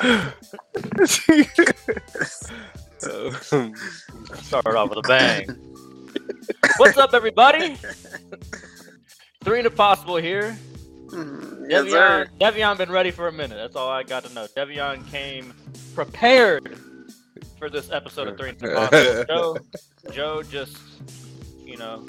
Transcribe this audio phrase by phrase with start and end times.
[3.00, 5.46] Start off with a bang.
[6.78, 7.76] What's up, everybody?
[9.44, 10.56] Three and a possible here.
[11.68, 12.28] Yes, Devion.
[12.40, 13.56] Devion been ready for a minute.
[13.56, 14.46] That's all I got to know.
[14.56, 15.52] Devion came
[15.94, 16.78] prepared
[17.58, 19.24] for this episode of Three and a Possible.
[19.28, 19.56] Joe,
[20.12, 20.78] Joe just,
[21.58, 22.08] you know,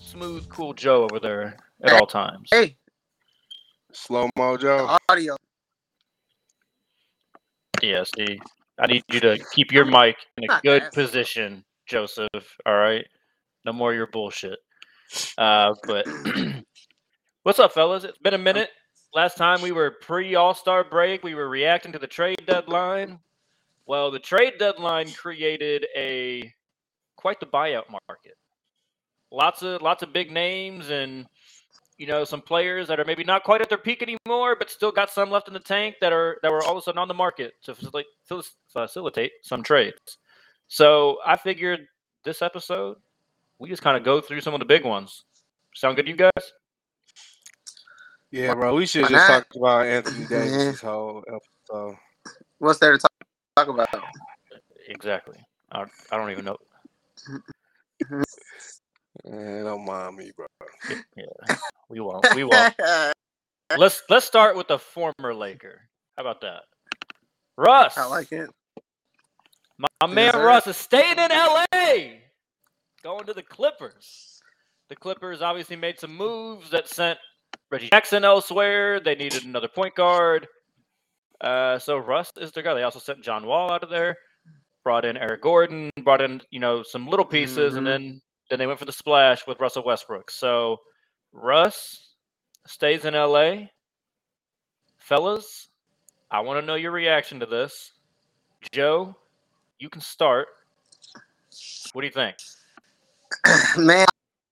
[0.00, 2.48] smooth, cool Joe over there at all times.
[2.50, 2.76] Hey,
[3.92, 4.96] Slow mo Joe.
[5.10, 5.36] audio.
[7.82, 8.38] Yeah, see,
[8.78, 12.28] I need you to keep your mic in a good position, Joseph.
[12.64, 13.04] All right,
[13.64, 14.60] no more your bullshit.
[15.36, 16.06] Uh, but
[17.42, 18.04] what's up, fellas?
[18.04, 18.70] It's been a minute.
[19.14, 23.18] Last time we were pre All Star break, we were reacting to the trade deadline.
[23.86, 26.52] Well, the trade deadline created a
[27.16, 28.36] quite the buyout market.
[29.32, 31.26] Lots of lots of big names and
[31.98, 34.92] you know some players that are maybe not quite at their peak anymore, but still
[34.92, 37.08] got some left in the tank that are that were all of a sudden on
[37.08, 38.06] the market to facilitate
[38.68, 40.18] facilitate some trades.
[40.68, 41.86] So I figured
[42.24, 42.96] this episode
[43.62, 45.24] we just kind of go through some of the big ones.
[45.74, 46.52] Sound good to you guys?
[48.32, 48.74] Yeah, bro.
[48.74, 49.44] We should Why just not?
[49.44, 51.96] talk about Anthony Davis this whole episode.
[52.58, 53.12] What's there to talk,
[53.54, 53.88] talk about?
[54.88, 55.38] Exactly.
[55.70, 56.56] I, I don't even know.
[59.24, 60.46] Man, don't mind me, bro.
[61.16, 61.56] Yeah,
[61.88, 62.26] we won't.
[62.34, 62.74] We won't.
[63.78, 65.80] let's let's start with the former Laker.
[66.16, 66.62] How about that?
[67.56, 67.96] Russ.
[67.96, 68.50] I like it.
[69.78, 70.44] My, my man sir.
[70.44, 71.64] Russ is staying in LA.
[73.02, 74.40] Going to the Clippers.
[74.88, 77.18] The Clippers obviously made some moves that sent
[77.70, 79.00] Reggie Jackson elsewhere.
[79.00, 80.46] They needed another point guard.
[81.40, 82.74] Uh, so Russ is their guy.
[82.74, 84.16] They also sent John Wall out of there.
[84.84, 85.90] Brought in Eric Gordon.
[86.02, 87.90] Brought in you know some little pieces, and Mhm.
[87.90, 88.22] then
[88.52, 90.30] then they went for the splash with Russell Westbrook.
[90.30, 90.82] So
[91.32, 92.10] Russ
[92.66, 93.68] stays in LA.
[94.98, 95.68] Fellas,
[96.30, 97.92] I want to know your reaction to this.
[98.70, 99.16] Joe,
[99.78, 100.48] you can start.
[101.94, 102.36] What do you think?
[103.78, 104.04] Man,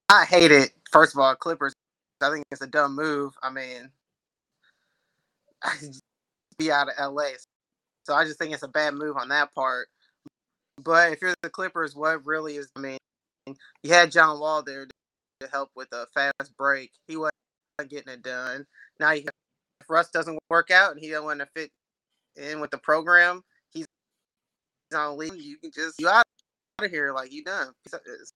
[0.08, 0.70] I hate it.
[0.90, 1.74] First of all, Clippers.
[2.22, 3.34] I think it's a dumb move.
[3.42, 3.90] I mean,
[6.58, 7.32] be out of LA.
[8.04, 9.88] So I just think it's a bad move on that part.
[10.82, 12.70] But if you're the Clippers, what really is?
[12.74, 12.98] I mean,
[13.82, 14.86] you had John Wall there
[15.40, 16.92] to help with a fast break.
[17.06, 17.34] He wasn't
[17.88, 18.66] getting it done.
[18.98, 19.24] Now, if
[19.88, 21.70] Russ doesn't work out and he doesn't want to fit
[22.36, 23.86] in with the program, he's
[24.94, 25.34] on leave.
[25.36, 26.24] You can just you out
[26.82, 27.72] of here like you done.
[27.86, 28.32] It's,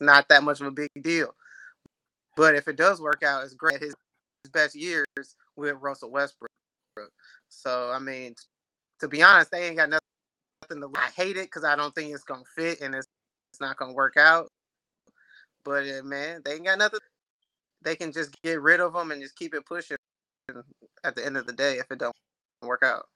[0.00, 1.32] not that much of a big deal.
[2.36, 3.80] But if it does work out, it's great.
[3.80, 3.94] His,
[4.42, 5.06] his best years
[5.56, 6.50] with Russell Westbrook.
[7.48, 8.34] So I mean,
[9.00, 10.80] to be honest, they ain't got nothing.
[10.80, 13.06] to I hate it because I don't think it's gonna fit and it's,
[13.52, 14.48] it's not gonna work out.
[15.64, 17.00] But uh, man, they ain't got nothing.
[17.82, 19.96] They can just get rid of them and just keep it pushing.
[21.04, 22.14] At the end of the day, if it don't
[22.62, 23.06] work out.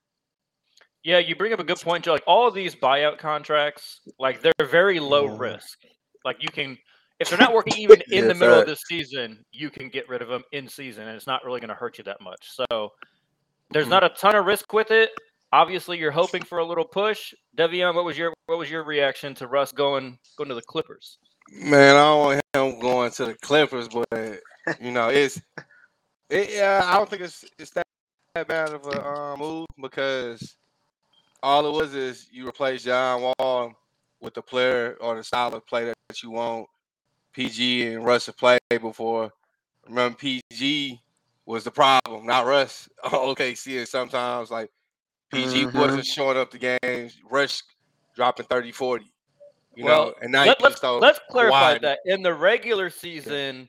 [1.04, 2.12] Yeah, you bring up a good point, Joe.
[2.12, 5.38] Like all of these buyout contracts, like they're very low Mhm.
[5.38, 5.78] risk.
[6.25, 6.76] Like you can,
[7.19, 10.09] if they're not working even in the Yes, middle of the season, you can get
[10.09, 12.50] rid of them in season, and it's not really going to hurt you that much.
[12.50, 12.92] So
[13.70, 13.91] there's Mhm.
[13.91, 15.10] not a ton of risk with it.
[15.53, 17.32] Obviously, you're hoping for a little push.
[17.56, 21.19] Devion, what was your what was your reaction to Russ going going to the Clippers?
[21.53, 22.41] Man, I don't want
[22.75, 24.41] him going to the Clippers, but
[24.81, 25.41] you know, it's
[26.31, 27.86] it, yeah, I don't think it's it's that,
[28.34, 30.56] that bad of a um, move because
[31.42, 33.72] all it was is you replace John Wall
[34.20, 36.66] with the player or the style of play that you want.
[37.32, 39.30] PG and Russ have played before.
[39.86, 41.00] Remember, PG
[41.47, 42.88] was the problem, not Russ.
[43.12, 44.70] okay, see it sometimes like
[45.30, 45.75] PG Mhm.
[45.75, 47.16] wasn't showing up the games.
[47.30, 47.62] Rush
[48.15, 49.10] dropping 30, 40.
[49.74, 52.34] You Well, know, and now Let, you us throw let's clarify Kawhi- that in the
[52.34, 53.68] regular season,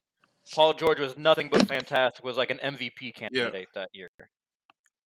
[0.53, 2.23] Paul George was nothing but fantastic.
[2.23, 4.09] Was like an MVP candidate that year.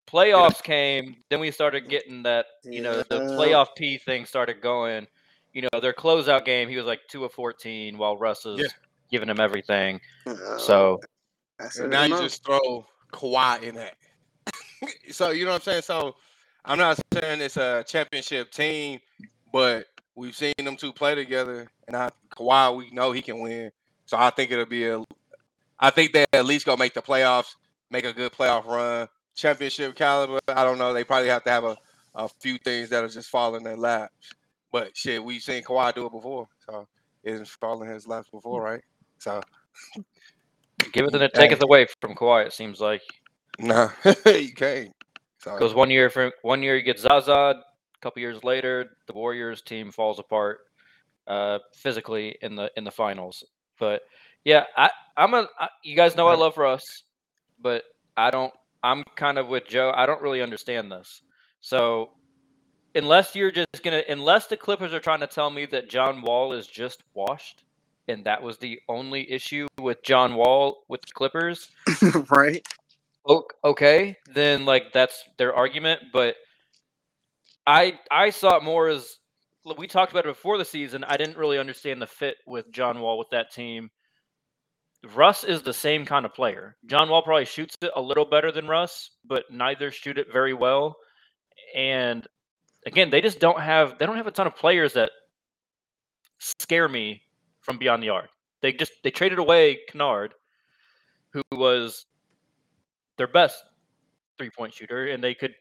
[0.08, 2.46] Playoffs came, then we started getting that.
[2.64, 5.08] You know, the playoff P thing started going.
[5.54, 8.68] You know, their closeout game, he was like two of fourteen, while Russ is Yeah.
[9.12, 10.00] giving him everything.
[10.26, 11.00] Uh, So
[11.60, 13.96] that's And now you just throw Kawhi in that.
[15.12, 15.82] so you know what I'm saying?
[15.84, 16.16] So
[16.66, 19.00] I'm not saying it's a championship team,
[19.52, 23.72] but we've seen them two play together, and I Kawhi we know he can win.
[24.06, 25.04] So I think it'll be a.
[25.80, 27.56] I think they at least gonna make the playoffs,
[27.90, 30.40] make a good playoff run, championship caliber.
[30.48, 30.94] I don't know.
[30.94, 31.78] They probably have to have a,
[32.16, 34.14] a few things that are just falling their laps.
[34.72, 36.88] But shit, we've seen Kawhi do it before, so
[37.24, 38.82] it's falling his laps before, right?
[39.20, 39.42] So
[40.92, 42.46] give it and take it away from Kawhi.
[42.46, 43.02] It seems like
[43.60, 43.92] no,
[44.26, 44.92] you can't.
[45.44, 47.62] Because one year from one year you get Zaza,
[48.04, 50.60] couple years later the Warriors team falls apart
[51.28, 53.44] uh, physically in the in the finals.
[53.80, 54.02] But
[54.44, 56.84] yeah, I I'm a I, you guys know I love Russ,
[57.62, 57.84] but
[58.18, 58.54] I don't.
[58.84, 59.94] I'm kind of with Joe.
[59.96, 61.22] I don't really understand this.
[61.62, 62.12] So
[62.96, 66.54] unless you're just gonna unless the Clippers are trying to tell me that John Wall
[66.54, 67.64] is just washed
[68.08, 71.70] and that was the only issue with John Wall with the Clippers,
[72.30, 72.66] right?
[73.64, 76.02] okay, then like that's their argument.
[76.12, 76.36] But
[77.66, 79.18] I I saw it more as
[79.78, 81.04] we talked about it before the season.
[81.06, 83.90] I didn't really understand the fit with John Wall with that team.
[85.16, 86.78] Russ is the same kind of player.
[86.86, 90.54] John Wall probably shoots it a little better than Russ, but neither shoot it very
[90.54, 90.96] well.
[91.76, 92.26] And
[92.86, 95.12] again, they just don't have they don't have a ton of players that
[96.40, 97.22] scare me
[97.62, 98.30] from beyond the arc.
[98.62, 100.34] They just they traded away Kennard,
[101.32, 102.06] who was
[103.18, 103.64] their best
[104.38, 105.54] three point shooter, and they could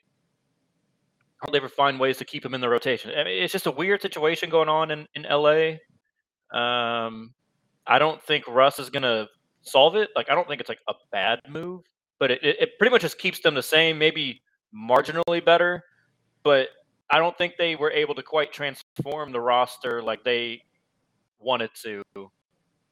[1.43, 3.11] hardly ever find ways to keep him in the rotation.
[3.17, 5.79] I mean, it's just a weird situation going on in in LA.
[6.56, 7.35] Um,
[7.87, 9.27] I don't think Russ is gonna
[9.62, 10.11] solve it.
[10.15, 11.83] Like I don't think it's like a bad move,
[12.19, 14.41] but it, it, it pretty much just keeps them the same, maybe
[14.75, 15.83] marginally better.
[16.44, 16.69] But
[17.11, 20.62] I don't think they were able to quite transform the roster like they
[21.41, 22.03] wanted to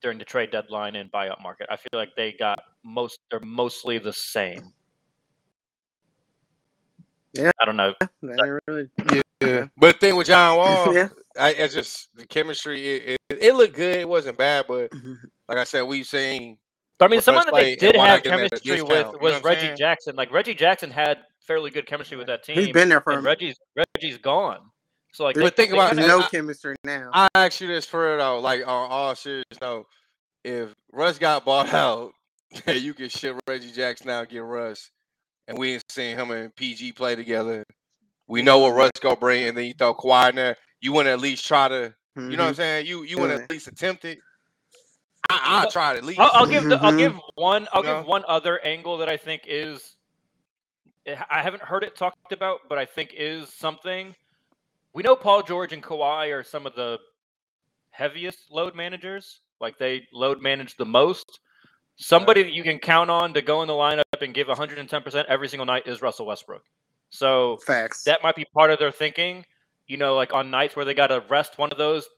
[0.03, 1.69] during the trade deadline and buyout market.
[1.71, 4.73] I feel like they got most they're mostly the same.
[7.35, 7.51] Yeah.
[7.61, 7.95] I don't know.
[8.23, 8.89] They really.
[9.43, 9.67] Yeah.
[9.77, 11.09] But the thing with John Wall, yeah.
[11.39, 12.87] I, I just the chemistry.
[12.87, 13.99] It, it, it looked good.
[13.99, 15.15] It wasn't bad, but mm-hmm.
[15.49, 16.59] like I said, we've seen.
[16.99, 18.77] But I mean, Russ someone that they did why have not give him that chemistry
[18.77, 19.77] discount, with you know was what I'm Reggie saying?
[19.79, 20.17] Jackson.
[20.17, 22.57] Like Reggie Jackson had fairly good chemistry with that team.
[22.57, 24.59] He's been there for and Reggie's Reggie's gone.
[25.13, 27.11] So like, But they- think about no I- chemistry now.
[27.13, 29.87] I ask you this for though, like on all serious note,
[30.45, 32.13] if Russ got bought out,
[32.67, 34.91] you can ship Reggie Jackson out, and get Russ,
[35.51, 37.65] and we ain't seen him and PG play together.
[38.29, 40.57] We know what Russ gonna bring, and then you throw Kawhi in there.
[40.81, 42.87] You want to at least try to, you know what I'm saying?
[42.87, 43.43] You you want to Yeah.
[43.43, 44.19] at least attempt it.
[45.29, 46.21] I, I'll try it at least.
[46.21, 46.99] I'll, I'll give the, I'll Mhm.
[46.99, 47.99] give one I'll You know?
[47.99, 49.97] give one other angle that I think is
[51.07, 54.15] eh, I haven't heard it talked about, but I think is something.
[54.95, 56.99] We know Paul George and Kawhi are some of the
[57.91, 59.41] heaviest load managers.
[59.61, 61.41] Like they load manage the most.
[62.03, 65.49] Somebody that you can count on to go in the lineup and give 110% every
[65.49, 66.63] single night is Russell Westbrook.
[67.11, 68.05] So Facts.
[68.05, 69.45] that might be part of their thinking.
[69.87, 72.09] You know, like on nights where they got to rest one of those.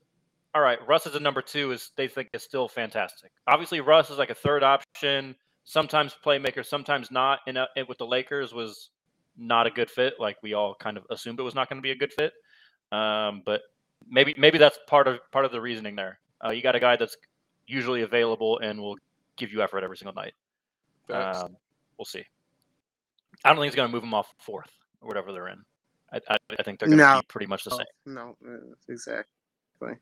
[0.55, 1.73] All right, Russ is a number two.
[1.73, 3.33] Is they think is still fantastic.
[3.49, 5.35] Obviously, Russ is like a third option.
[5.65, 7.41] Sometimes playmaker, sometimes not.
[7.49, 8.91] And uh, with the Lakers was
[9.37, 10.15] not a good fit.
[10.21, 12.35] Like we all kind of assumed it was not going to be a good fit.
[12.93, 13.63] Um, but
[14.09, 16.21] maybe maybe that's part of part of the reasoning there.
[16.45, 17.17] Uh, you got a guy that's
[17.67, 18.97] usually available and will
[19.37, 20.35] give you effort every single night.
[21.11, 21.57] Um,
[21.99, 22.25] we'll see.
[23.45, 24.71] I don't think it's going to move them off fourth
[25.01, 25.63] or whatever they're in.
[26.13, 27.21] I, I, I think they're going to No.
[27.21, 27.87] be pretty much the same.
[28.07, 29.95] No, uh, exactly.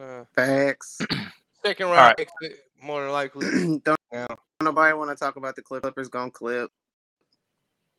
[0.00, 0.98] Uh, Facts.
[1.64, 2.20] second round right.
[2.42, 3.46] exit, more than likely.
[3.84, 4.26] Don't Yeah.
[4.62, 6.70] nobody want to talk about the Clippers going clip.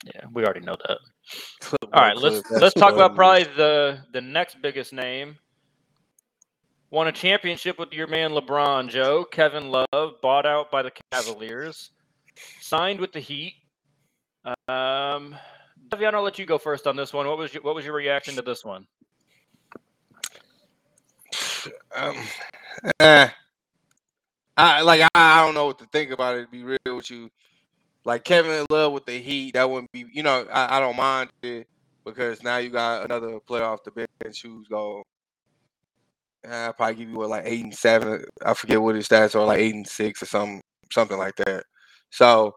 [0.05, 0.99] Yeah, we already know that.
[1.59, 5.37] Clip All on right, let's let's talk about probably the the next biggest name.
[6.89, 9.25] Won a championship with your man LeBron, Joe.
[9.25, 11.91] Kevin Love bought out by the Cavaliers,
[12.61, 13.55] signed with the Heat.
[14.45, 15.35] Um,
[15.91, 17.27] I'll let you go first on this one.
[17.27, 18.87] What was your, what was your reaction to this one?
[21.93, 22.15] Um,
[23.01, 23.29] eh.
[24.55, 26.45] I like I, I don't know what to think about it.
[26.45, 27.29] To be real with you,
[28.05, 30.05] like Kevin Love with the Heat, that wouldn't be.
[30.13, 31.67] You know, I, I don't mind it
[32.05, 35.03] because now you got another player off the bench who's going.
[36.49, 38.23] I probably give you what like eight and seven.
[38.45, 40.61] I forget what his stats are, like eight and six or something,
[40.91, 41.63] something like that.
[42.09, 42.53] So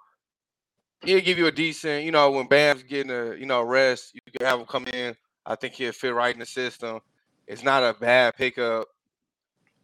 [1.04, 2.04] he'll give you a decent.
[2.04, 5.14] You know, when Bam's getting a you know rest, you can have him come in.
[5.46, 7.00] I think he'll fit right in the system.
[7.46, 8.86] It's not a bad pickup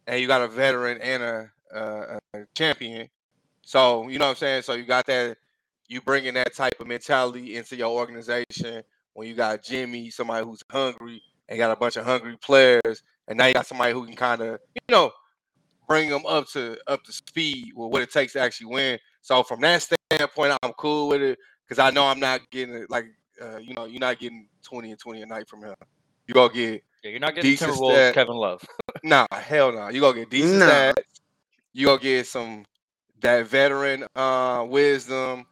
[0.07, 3.07] and you got a veteran and a, a, a champion.
[3.63, 4.61] So you know what I'm saying.
[4.63, 5.37] So you got that.
[5.89, 8.83] You bringing that type of mentality into your organization
[9.13, 13.37] when you got Jimmy, somebody who's hungry, and got a bunch of hungry players, and
[13.37, 15.11] now you got somebody who can kind of you know
[15.87, 18.99] bring them up to up to speed with what it takes to actually win.
[19.21, 19.81] So from that
[20.11, 23.05] standpoint, I'm cool with it because I know I'm not getting it like
[23.41, 25.75] uh, you know you're not getting 20 and 20 a night from him.
[26.27, 28.13] You gonna get Yeah, you're not getting Decent Timberwolves stat.
[28.15, 28.61] Kevin Love.
[29.03, 29.89] Nah, hell no.
[29.89, 30.65] You gonna get decent No.
[30.67, 31.03] stats.
[31.73, 32.65] You gonna get some
[33.21, 35.45] that veteran uh wisdom.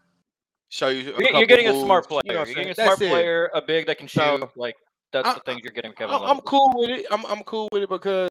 [0.69, 1.01] Show you.
[1.01, 2.21] A You're, get- you're getting a smart player.
[2.25, 2.87] You know you're getting a saying?
[2.87, 3.09] smart it.
[3.09, 4.19] player, a big that can shoot.
[4.19, 4.75] So, like
[5.15, 6.29] that's I- the things you're getting Kevin I, Love.
[6.37, 7.05] I'm cool with it.
[7.09, 8.29] I'm I'm cool with it because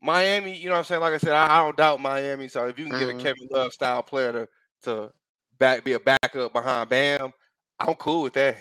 [0.00, 0.56] Miami.
[0.56, 1.00] You know what I'm saying?
[1.00, 2.48] Like I said, I, I don't doubt Miami.
[2.48, 3.20] So if you can get Mhm.
[3.20, 4.48] a Kevin Love style player to
[4.84, 5.12] to
[5.58, 7.32] back be a backup behind Bam,
[7.78, 8.56] I'm cool with that.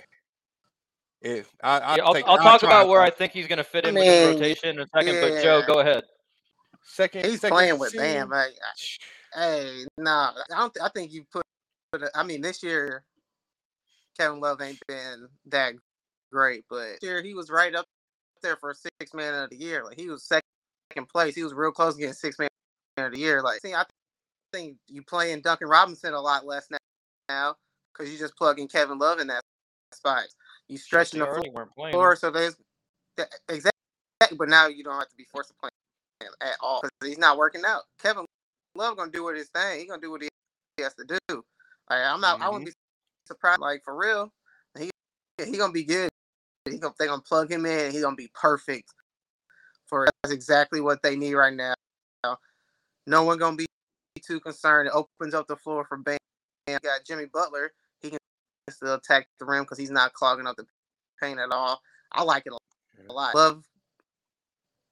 [1.22, 3.64] If I, I Yeah, I'll, I'll I'll talk about where I think he's going to
[3.64, 5.22] fit I in with the rotation in a second.
[5.22, 6.04] But Joe, go ahead.
[6.84, 7.26] second.
[7.26, 8.34] He's second playing with season- Bam.
[8.34, 8.50] I,
[9.36, 10.78] I, hey, nah, I don't.
[10.82, 11.44] I think you put.
[11.92, 13.04] put a, I mean, this year,
[14.18, 15.74] Kevin Love ain't been that
[16.32, 17.86] great, but here he was right up
[18.42, 19.84] there for six man of the year.
[19.84, 21.36] Like he was second place.
[21.36, 22.50] He was real close to getting six man
[22.98, 23.42] of the year.
[23.42, 23.86] Like see, I
[24.54, 26.68] think you playing Duncan Robinson a lot less
[27.30, 27.56] now
[27.94, 29.42] because you just plug in Kevin Love in that
[29.94, 30.24] spot.
[30.68, 32.56] You stretching the floor, floor so there's
[33.50, 33.72] exactly.
[34.38, 35.70] But now you don't have to be forced to play
[36.22, 37.84] him at all because he's not working out.
[38.02, 38.26] Kevin
[38.76, 39.80] Love gonna do what his thing.
[39.80, 40.30] He gonna do what he
[40.80, 41.18] has to do.
[41.90, 42.36] Like I'm not.
[42.36, 42.44] Mm-hmm.
[42.44, 42.74] I wouldn't be
[43.26, 43.62] surprised.
[43.62, 44.32] Like for real,
[45.46, 46.10] he gonna be good.
[46.66, 47.92] He gonna they gonna plug him in.
[47.92, 48.94] He gonna be perfect
[49.86, 51.74] for that's exactly what they need right now.
[53.06, 53.66] No one gonna be
[54.22, 54.88] too concerned.
[54.88, 56.18] It opens up the floor for Bam.
[56.68, 57.72] Got Jimmy Butler.
[58.02, 58.20] He can
[58.70, 60.66] still attack the rim because he's not clogging up the
[61.22, 61.82] paint at all.
[62.12, 62.54] I like it
[63.10, 63.34] a lot.
[63.34, 63.64] Love.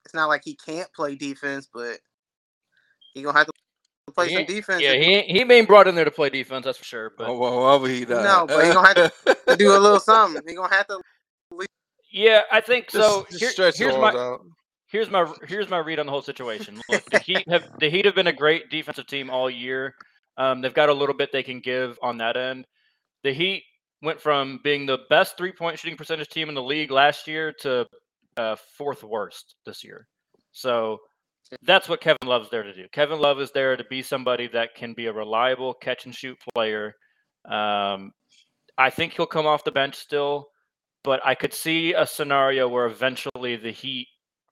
[0.05, 1.99] It's not like he can't play defense, but
[3.13, 3.53] he gonna have to
[4.15, 4.81] play he some defense.
[4.81, 7.13] Yeah, he he being brought in there to play defense, that's for sure.
[7.17, 8.23] But oh, well, he does.
[8.23, 9.13] No, but he gonna have
[9.47, 10.41] to do a little something.
[10.47, 10.99] He gonna have to.
[12.11, 13.25] Yeah, I think so.
[13.29, 14.41] Just, just Here, here's my out.
[14.87, 16.81] here's my here's my read on the whole situation.
[16.89, 19.95] Look, the Heat have the Heat have been a great defensive team all year.
[20.37, 22.65] Um, they've got a little bit they can give on that end.
[23.23, 23.63] The Heat
[24.01, 27.53] went from being the best three point shooting percentage team in the league last year
[27.61, 27.85] to
[28.37, 30.07] uh, fourth worst this year.
[30.51, 30.99] So
[31.63, 32.85] that's what Kevin Love's there to do.
[32.91, 36.37] Kevin Love is there to be somebody that can be a reliable catch and shoot
[36.53, 36.95] player.
[37.49, 38.11] Um,
[38.77, 40.49] I think he'll come off the bench still,
[41.03, 44.07] but I could see a scenario where eventually the Heat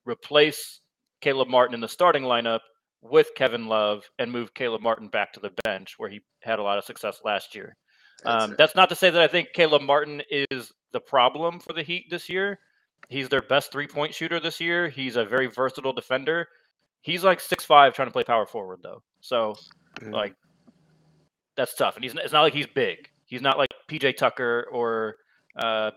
[0.06, 0.80] replace
[1.20, 2.60] Caleb Martin in the starting lineup
[3.02, 6.62] with Kevin Love and move Caleb Martin back to the bench where he had a
[6.62, 7.76] lot of success last year.
[8.22, 11.72] That's, um, that's not to say that I think Caleb Martin is the problem for
[11.72, 12.58] the Heat this year.
[13.08, 14.88] He's their best three point shooter this year.
[14.88, 16.48] He's a very versatile defender.
[17.04, 19.02] He's like six five, trying to play power forward though.
[19.20, 19.54] So
[20.00, 20.10] mm.
[20.10, 20.34] like
[21.54, 21.96] that's tough.
[21.96, 23.10] And he's it's not like he's big.
[23.26, 25.16] He's not like PJ Tucker or
[25.58, 25.90] uh,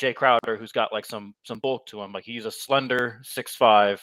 [0.00, 2.10] Jae Crowder, who's got like some some bulk to him.
[2.10, 4.02] Like he's a slender six five.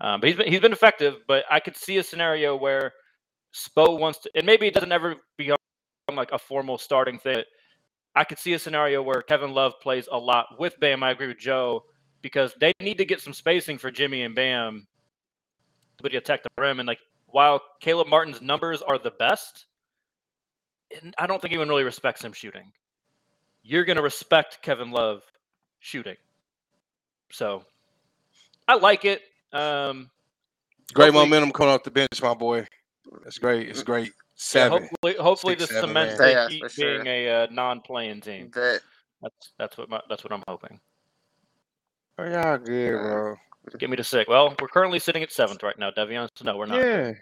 [0.00, 1.16] Um, but he's been he's been effective.
[1.26, 2.92] But I could see a scenario where
[3.52, 5.56] Spo wants to, and maybe it doesn't ever become
[6.14, 7.42] like a formal starting thing.
[8.14, 11.02] I could see a scenario where Kevin Love plays a lot with Bam.
[11.02, 11.82] I agree with Joe
[12.20, 14.86] because they need to get some spacing for Jimmy and Bam
[16.02, 16.80] ability to attack the rim.
[16.80, 19.66] And like while Caleb Martin's numbers are the best,
[21.18, 22.72] I don't think anyone really respects him shooting.
[23.62, 25.22] You're gonna respect Kevin Love
[25.80, 26.16] shooting.
[27.30, 27.64] So
[28.68, 29.22] I like it.
[29.52, 30.10] Um,
[30.92, 32.66] great momentum coming off the bench, my boy.
[33.26, 33.68] It's great.
[33.68, 34.12] It's great.
[34.34, 34.72] Seven.
[34.72, 38.50] Yeah, hopefully, hopefully this cements the Heat being a uh, non-playing team.
[38.52, 38.80] But,
[39.22, 40.80] that's that's what my, that's what I'm hoping.
[42.18, 43.36] Oh, y'all good, bro.
[43.78, 44.28] Get me to six.
[44.28, 46.28] Well, we're currently sitting at seventh right now, Devion.
[46.34, 46.80] So no, we're not.
[46.80, 47.12] Yeah.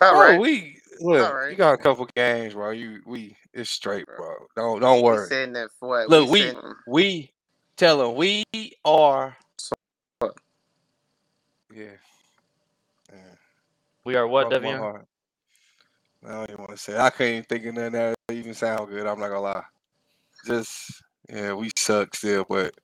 [0.00, 0.40] All bro, right.
[0.40, 1.26] we look.
[1.26, 1.50] All right.
[1.50, 2.70] You got a couple games, bro.
[2.70, 4.34] You we it's straight, bro.
[4.56, 5.24] Don't don't worry.
[5.24, 6.08] We Sitting at what?
[6.10, 7.32] Look, we we, we
[7.76, 8.44] tell them we
[8.84, 9.36] are.
[11.74, 11.86] Yeah.
[13.10, 13.18] yeah.
[14.04, 15.04] We are what, Devion?
[16.26, 16.96] I don't even want to say.
[16.96, 19.06] I can't even think of nothing that even sound good.
[19.06, 19.64] I'm not gonna lie.
[20.46, 22.74] Just yeah, we suck still, but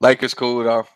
[0.00, 0.86] Lakers cool though.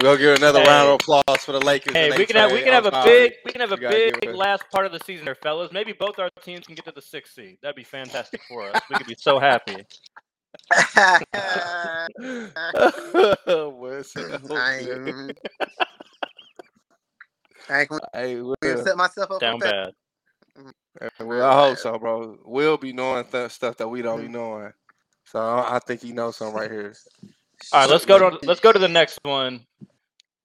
[0.00, 0.68] We'll give another hey.
[0.68, 1.94] round of applause for the Lakers.
[1.94, 4.64] Hey, we can have we can have a big we can have a big last
[4.70, 5.72] part of the season there, fellas.
[5.72, 7.58] Maybe both our teams can get to the sixth seed.
[7.62, 8.80] That'd be fantastic for us.
[8.90, 9.84] We could be so happy.
[10.72, 11.98] I,
[18.14, 19.92] hey, we'll set myself up down bad.
[21.20, 22.38] Well, I hope so, bro.
[22.44, 24.32] We'll be knowing th- stuff that we don't be mm.
[24.32, 24.72] knowing.
[25.24, 26.94] So I think he knows something right here.
[27.72, 29.66] All right, let's go to let's go to the next one.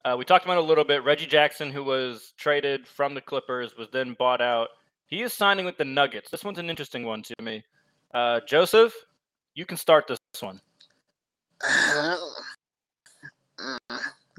[0.05, 1.03] Uh, we talked about it a little bit.
[1.03, 4.70] Reggie Jackson, who was traded from the Clippers, was then bought out.
[5.05, 6.29] He is signing with the Nuggets.
[6.29, 7.63] This one's an interesting one to me.
[8.13, 8.93] Uh, Joseph,
[9.53, 10.60] you can start this one.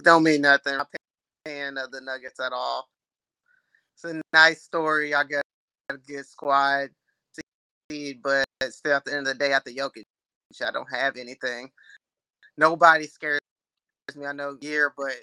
[0.02, 0.74] Don't mean nothing.
[0.74, 0.86] I'm a
[1.48, 2.88] fan of the Nuggets at all.
[3.94, 5.14] It's a nice story.
[5.14, 5.44] I got
[5.88, 6.90] a good squad,
[7.34, 7.42] to
[7.90, 10.04] seed but still at the end of the day, at the Jokic,
[10.62, 11.70] I don't have anything.
[12.56, 13.40] Nobody scares
[14.14, 14.26] me.
[14.26, 15.14] I know year, but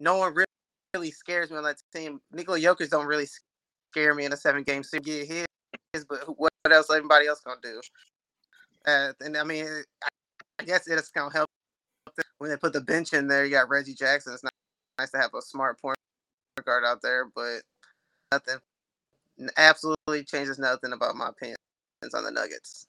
[0.00, 0.46] no one really,
[0.94, 2.20] really scares me on that team.
[2.32, 3.28] Nikola Jokic don't really
[3.90, 5.04] scare me in a seven game series.
[5.04, 5.46] Get
[5.92, 6.90] his, but what else?
[6.90, 7.80] Everybody else gonna do?
[8.86, 9.66] Uh, and I mean,
[10.02, 11.48] I, guess it's gonna help
[12.38, 13.44] when they put the bench in there.
[13.44, 14.32] You got Reggie Jackson.
[14.34, 14.42] It's
[14.98, 15.96] nice to have a smart point
[16.64, 17.62] guard out there, but
[18.32, 18.58] nothing
[19.56, 21.56] absolutely changes nothing about my opinions
[22.14, 22.86] on the Nuggets.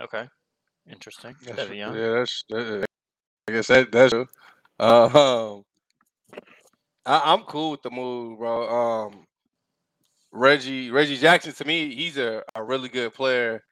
[0.00, 0.26] Okay,
[0.90, 1.34] interesting.
[1.44, 2.86] That's, yeah, that's, that,
[3.48, 4.12] I guess that that's.
[4.78, 5.64] Uh, um,
[7.06, 8.68] I, am cool with the move, bro.
[8.68, 9.24] Um,
[10.32, 13.62] Reggie Reggie Jackson to me, he's a, a really good player,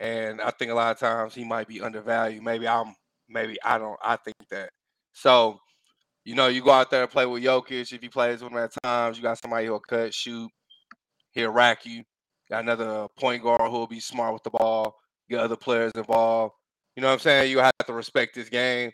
[0.00, 2.42] and I think a lot of times he might be undervalued.
[2.42, 2.94] Maybe I'm
[3.28, 4.70] maybe I don't I think that.
[5.12, 5.58] So,
[6.24, 7.92] you know, you go out there and play with Jokic.
[7.92, 10.50] If he plays with him at times, you got somebody who'll cut, shoot,
[11.32, 12.02] he'll rack you.
[12.50, 14.96] Got another point guard who'll be smart with the ball.
[15.28, 16.54] Get other players involved.
[16.96, 17.50] You know what I'm saying?
[17.50, 18.90] You have to respect this game.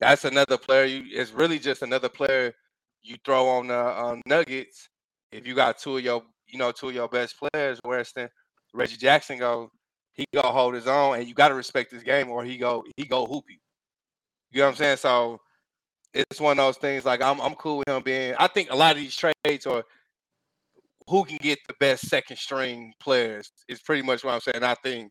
[0.00, 0.84] That's another player.
[0.84, 2.52] You it's really just another player
[3.02, 4.88] you throw on the um, Nuggets.
[5.32, 8.28] If you got two of your, you know, two of your best players, Weston,
[8.74, 9.70] Reggie Jackson go,
[10.12, 12.84] he go hold his own, and you got to respect this game, or he go
[12.96, 13.56] he go hoop you.
[14.50, 14.96] You know what I'm saying?
[14.98, 15.40] So
[16.14, 17.04] it's one of those things.
[17.04, 18.34] Like I'm I'm cool with him being.
[18.38, 19.84] I think a lot of these trades or
[21.08, 24.64] who can get the best second string players is pretty much what I'm saying.
[24.64, 25.10] I think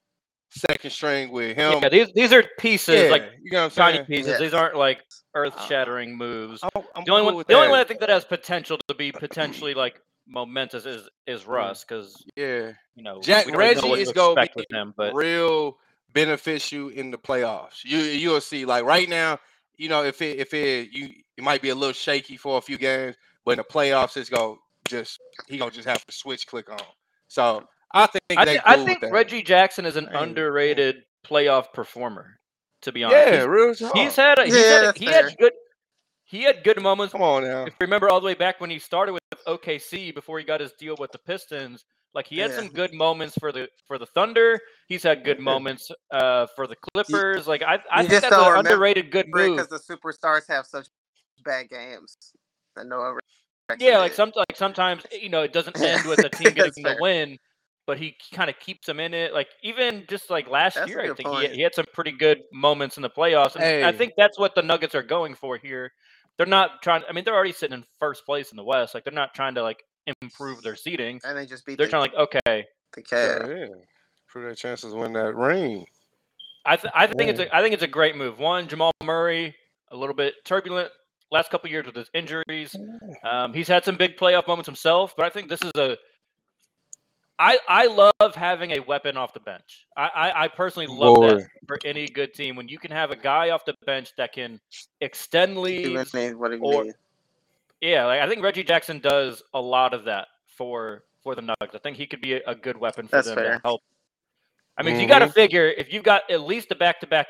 [0.55, 1.79] second string with him.
[1.81, 4.05] Yeah, these these are pieces Yeah, like you know what I'm tiny saying?
[4.07, 4.27] pieces.
[4.33, 4.37] Yeah.
[4.39, 5.01] These aren't like
[5.33, 6.63] earth shattering moves.
[6.63, 7.71] I'm, I'm The only cool one, with the only that.
[7.71, 11.87] one I think that has potential to be potentially like momentous is is Russ mm.
[11.87, 14.71] because yeah, you know Jack we know Reggie what is to gonna expect be with
[14.71, 15.77] him, but real
[16.13, 17.83] beneficial in the playoffs.
[17.83, 18.65] You you'll see.
[18.65, 19.37] Like right now,
[19.77, 22.61] you know, if it if it you it might be a little shaky for a
[22.61, 24.57] few games, but in the playoffs, it's go
[24.87, 26.79] just he gonna just have to switch click on.
[27.27, 29.03] So I think I, they thi- I think.
[29.11, 32.37] Reggie Jackson is an Hey, underrated playoff performer.
[32.81, 35.05] To be honest, yeah, He's- real he's, had a, he's Yeah, had a, that's he
[35.07, 35.53] had good
[36.27, 37.13] he had good moments.
[37.13, 37.63] Come on now.
[37.63, 40.59] If you remember all the way back when he started with OKC before he got
[40.59, 42.57] his deal with the Pistons, like he had Yeah.
[42.57, 44.59] some good moments for the for the Thunder.
[44.87, 45.43] He's had good Yeah.
[45.43, 47.47] moments uh, for the Clippers.
[47.47, 49.57] Like I, I you think just that's an underrated good move.
[49.57, 50.87] because the superstars have such
[51.43, 52.17] bad games
[52.75, 53.17] that no one.
[53.79, 56.97] Yeah, like some like sometimes you know it doesn't end with the team getting the
[56.99, 57.37] win,
[57.87, 59.33] but he kind of keeps them in it.
[59.33, 62.41] Like even just like last That's year, I think he, he had some pretty good
[62.51, 65.91] moments in the playoffs, and I think that's what the Nuggets are going for here.
[66.37, 67.03] They're not trying.
[67.09, 68.93] I mean, they're already sitting in first place in the West.
[68.93, 69.83] Like they're not trying to like
[70.21, 71.19] improve their seating.
[71.23, 72.65] and they just beat They're the, trying to like okay.
[72.93, 73.47] the Cavs.
[73.47, 73.75] yeah.
[74.27, 75.85] Improve their chances to win that ring.
[76.65, 78.39] I th- I think it's a I think it's a great move.
[78.39, 79.55] One, Jamal Murray,
[79.91, 80.91] a little bit turbulent
[81.31, 82.75] last couple years with his injuries.
[83.23, 85.97] Um, he's had some big playoff moments himself, but I think this is a.
[87.37, 89.85] I I love having a weapon off the bench.
[89.97, 93.15] I I, I personally love that for any good team when you can have a
[93.15, 94.59] guy off the bench that can
[95.01, 96.13] extend leads.
[96.15, 96.93] Even what it or- mean.
[97.81, 101.75] Yeah, like I think Reggie Jackson does a lot of that for for the Nuggets.
[101.75, 103.53] I think he could be a, a good weapon for That's them fair.
[103.55, 103.81] to help.
[104.77, 105.33] I mean, you got to mm-hmm.
[105.33, 107.27] figure if you've got at least a back-to-back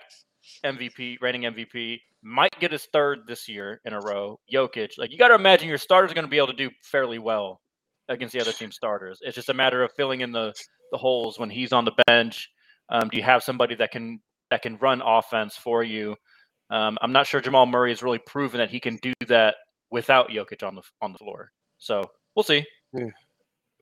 [0.64, 4.40] MVP, reigning MVP, might get his third this year in a row.
[4.52, 6.70] Jokic, like you got to imagine your starters are going to be able to do
[6.82, 7.62] fairly well
[8.10, 9.20] against the other team's starters.
[9.22, 10.54] It's just a matter of filling in the
[10.92, 12.50] the holes when he's on the bench.
[12.90, 14.20] Um, do you have somebody that can
[14.52, 16.16] that can run offense for you?
[16.70, 19.56] Um, I'm not sure Jamal Murray has really proven that he can do that
[19.92, 21.52] without Jokic on the on the floor.
[21.78, 22.04] So
[22.36, 22.66] we'll see.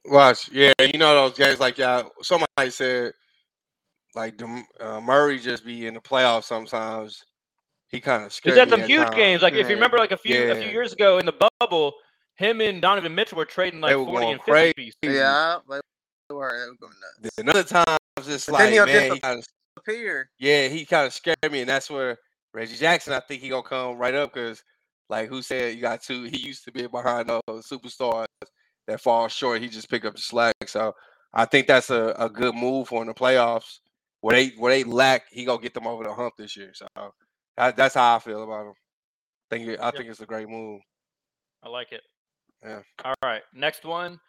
[0.06, 2.04] Watch, yeah, you know those games like yeah.
[2.22, 3.14] Somebody said
[4.16, 4.40] like
[4.80, 7.24] uh, Murray just be in the playoffs sometimes.
[7.88, 9.16] He kind of He's scared had some huge times.
[9.16, 9.42] games.
[9.42, 11.94] Like if you remember, like a few a few years ago in the bubble,
[12.36, 14.96] him and Donovan Mitchell were trading like They were 40 going and 50 pieces.
[15.04, 15.82] Yeah, they were,
[16.30, 17.32] they were going nuts.
[17.38, 19.44] And other times it's But like he'll man, he disap- kinda,
[19.86, 20.30] Disappear.
[20.40, 22.18] yeah, he kind of scared me, and that's where
[22.54, 23.14] Reggie Jackson.
[23.14, 24.64] I think he gonna come right up because,
[25.10, 26.24] like, who said you got two?
[26.24, 28.26] He used to be behind those superstars
[28.88, 29.62] that fall short.
[29.62, 30.54] He just pick up the slack.
[30.68, 30.94] So
[31.34, 33.80] I think that's a, a good move for in the playoffs
[34.22, 35.24] where they where they lack.
[35.32, 36.72] He gonna get them over the hump this year.
[36.74, 36.88] So
[37.58, 38.74] that, that's how I feel about him.
[39.50, 40.82] think it- I think it's a great move.
[41.64, 42.02] I like it.
[42.64, 42.82] Yeah.
[43.04, 43.42] All right.
[43.54, 44.20] Next one.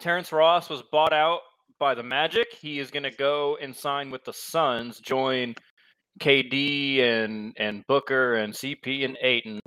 [0.00, 1.40] Terrence Ross was bought out
[1.78, 2.48] by the Magic.
[2.52, 5.54] He is going to go and sign with the Suns, join
[6.20, 9.60] KD and and Booker and CP and Ayton.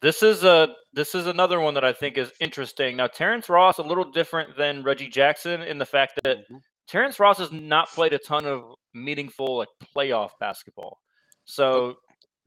[0.00, 2.96] This is a this is another one that I think is interesting.
[2.96, 6.60] Now Terrence Ross a little different than Reggie Jackson in the fact that Mhm.
[6.86, 10.98] Terrence Ross has not played a ton of meaningful like playoff basketball.
[11.44, 11.96] So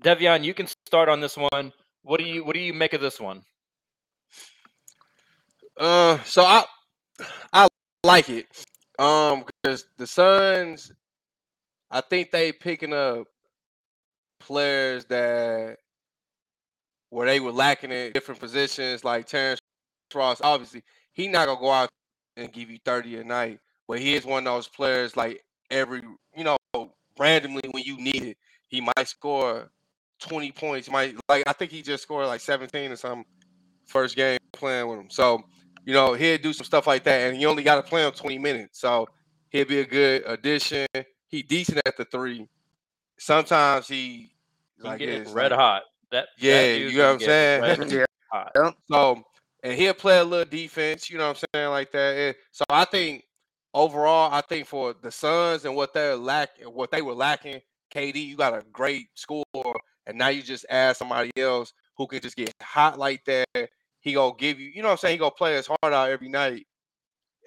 [0.03, 1.73] Devion, you can start on this one.
[2.03, 3.43] What do you what do you make of this one?
[5.77, 6.65] Uh, so I
[7.53, 7.67] I
[8.03, 8.47] like it.
[8.99, 10.91] Um, because the Suns,
[11.89, 13.27] I think they picking up
[14.39, 15.77] players that
[17.09, 19.59] where they were lacking in different positions, like Terrence
[20.13, 20.41] Ross.
[20.43, 21.89] Obviously, he not gonna go out
[22.37, 26.01] and give you thirty a night, but he is one of those players like every
[26.35, 26.57] you know
[27.17, 29.69] randomly when you need it, he might score
[30.19, 30.89] twenty points.
[30.89, 33.25] Might like I think he just scored like seventeen or something
[33.85, 35.09] first game playing with him.
[35.09, 35.43] So
[35.85, 38.11] you know, he'll do some stuff like that, and he only got to play him
[38.11, 38.79] 20 minutes.
[38.79, 39.07] So
[39.49, 40.87] he'll be a good addition.
[41.27, 42.47] He decent at the three.
[43.17, 44.31] Sometimes he
[44.77, 45.83] He like get red like- hot.
[46.11, 47.61] That that Yeah, dude you know what I'm saying?
[47.61, 48.05] red Yeah.
[48.31, 48.75] hot.
[48.91, 49.23] So
[49.63, 51.09] and he'll play a little defense.
[51.09, 52.17] You know what I'm saying, like that.
[52.17, 53.23] And so I think
[53.73, 57.61] overall, I think for the Suns and what they're lacking, what they were lacking,
[57.93, 59.43] KD, you got a great score,
[60.07, 63.69] and now you just add somebody else who can just get hot like that.
[64.01, 65.13] He gonna give you, you know what I'm saying?
[65.13, 66.67] He gonna play his heart out every night.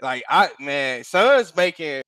[0.00, 2.02] Like I man, Suns making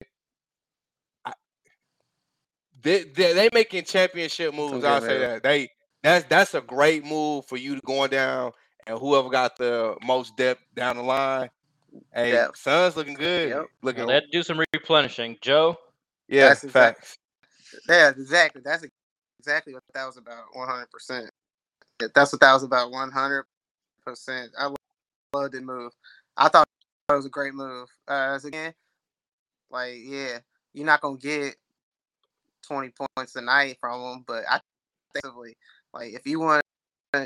[2.82, 4.85] they, they they making championship moves.
[4.85, 5.42] I'll say that.
[5.42, 5.68] They
[6.02, 8.52] that's that's a great move for you to going down
[8.87, 11.50] and whoever got the most depth down the line.
[12.14, 12.48] Hey, Yeah.
[12.54, 13.48] Suns looking good.
[13.48, 13.66] Yep.
[13.82, 15.38] Looking They had to do some replenishing.
[15.40, 15.76] Joe,
[16.28, 17.18] yeah, That's exact- facts.
[17.88, 18.62] Yeah, exactly.
[18.64, 18.85] That's
[19.40, 20.44] exactly what that was about.
[20.52, 21.30] One hundred percent.
[22.14, 22.90] That's what that was about.
[22.90, 23.44] One hundred
[24.07, 24.53] percent.
[24.59, 24.77] I lo-
[25.35, 25.92] loved the move.
[26.37, 26.66] I thought
[27.09, 27.88] it was a great move.
[28.09, 28.73] Uh, as again,
[29.71, 30.38] like yeah,
[30.73, 31.57] you're not gonna get
[32.66, 34.61] twenty points a night from them, but I
[35.14, 35.35] think
[35.92, 36.62] like if you want,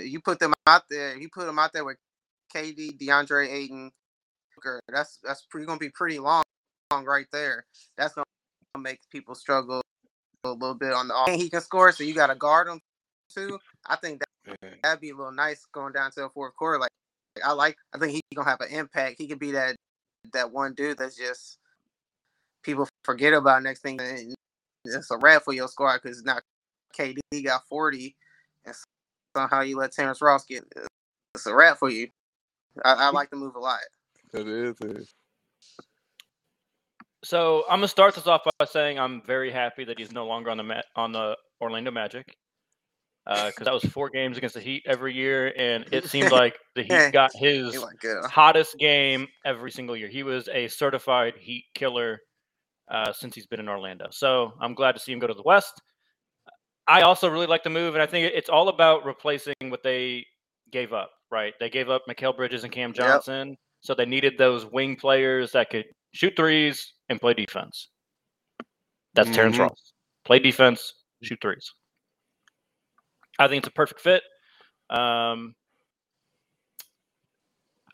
[0.03, 1.17] you put them out there.
[1.17, 1.99] You put them out there with
[2.55, 3.91] KD, DeAndre Ayton.
[4.55, 6.43] Booker, That's that's pretty gonna be pretty long,
[6.93, 7.65] long right there.
[7.97, 8.25] That's gonna
[8.79, 9.83] make people struggle
[10.45, 11.31] a little bit on the off.
[11.31, 12.81] He can score, so you got to guard him
[13.35, 13.59] too.
[13.87, 14.29] I think that
[14.63, 14.71] Yeah.
[14.83, 16.79] that'd be a little nice going down to the fourth quarter.
[16.79, 16.91] Like
[17.45, 19.17] I like, I think he gonna have an impact.
[19.19, 19.77] He could be that
[20.33, 21.59] that one dude that's just
[22.63, 23.63] people forget about.
[23.63, 24.35] Next thing, and
[24.85, 26.39] it's a wrap for your squad because now
[26.99, 28.17] KD got forty,
[28.65, 28.75] and
[29.37, 30.65] somehow you let Terrence Ross get.
[30.77, 30.87] Uh,
[31.35, 32.09] it's a wrap for you.
[32.85, 33.81] I, I like the move a lot.
[34.33, 34.77] It is.
[34.81, 35.15] it is.
[37.23, 40.51] So I'm gonna start this off by saying I'm very happy that he's no longer
[40.51, 42.37] on the ma- on the Orlando Magic
[43.31, 46.83] because that was four games against the Heat every year, and it seemed like the
[46.83, 47.73] Heat got his
[48.27, 50.09] hottest game every single year.
[50.09, 52.19] He was a certified Heat killer
[52.91, 54.09] uh, since he's been in Orlando.
[54.11, 55.81] So I'm glad to see him go to the West.
[56.89, 60.27] I also really like the move, and I think it's all about replacing what they
[60.73, 61.11] gave up.
[61.31, 61.55] Right?
[61.61, 65.71] They gave up Mikal Bridges and Cam Johnson, so they needed those wing players that
[65.71, 67.91] could shoot threes and play defense.
[69.15, 69.61] That's Terrence Mhm.
[69.61, 69.93] Ross.
[70.25, 71.73] Play defense, shoot threes.
[73.41, 74.23] I think it's a perfect fit.
[74.91, 75.55] Um,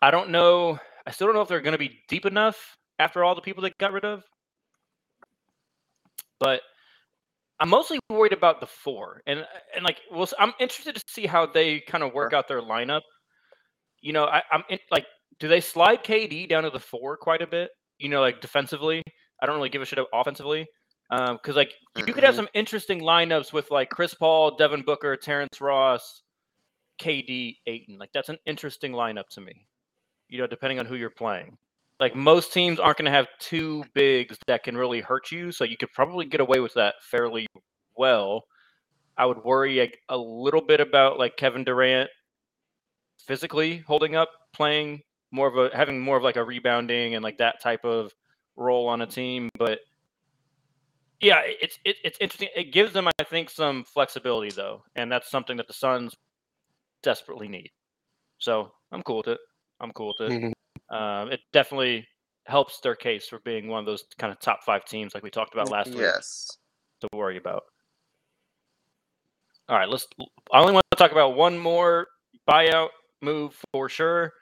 [0.03, 0.79] I don't know.
[1.07, 3.63] I still don't know if they're going to be deep enough after all the people
[3.63, 4.25] they got rid of.
[6.41, 6.61] But
[7.61, 11.47] I'm mostly worried about the four, and and like, well, I'm interested to see how
[11.47, 13.03] they kind of work out their lineup.
[14.03, 15.07] You know, I, I'm in, like,
[15.39, 17.71] do they slide KD down to the four quite a bit?
[17.99, 19.03] You know, like defensively.
[19.41, 20.67] I don't really give a shit offensively.
[21.11, 22.39] Because like you could have Mhm.
[22.39, 26.23] some interesting lineups with like Chris Paul, Devin Booker, Terrence Ross,
[26.99, 27.99] KD, Ayton.
[27.99, 29.67] Like that's an interesting lineup to me.
[30.29, 31.57] You know, depending on who you're playing.
[32.01, 35.65] Like most teams aren't going to have two bigs that can really hurt you, so
[35.65, 37.47] you could probably get away with that fairly
[37.97, 38.45] well.
[39.17, 42.11] I would worry like, a little bit about like Kevin Durant
[43.27, 47.39] physically holding up, playing more of a having more of like a rebounding and like
[47.39, 48.13] that type of
[48.57, 49.81] role on a team, but
[51.21, 52.49] yeah, it's it, it's interesting.
[52.55, 56.15] It gives them, I think, some flexibility though, and that's something that the Suns
[57.03, 57.71] desperately need.
[58.39, 59.39] So I'm cool with it.
[59.81, 60.53] I'm cool with it.
[60.91, 60.95] Mhm.
[60.95, 62.07] Um, it definitely
[62.47, 65.31] helps their case for being one of those kind of top five teams, like we
[65.31, 66.49] talked about last week, Yes.
[67.01, 67.65] to worry about.
[69.69, 70.07] All right, let's.
[70.53, 72.07] I only want to talk about one more
[72.49, 74.33] buyout move for sure.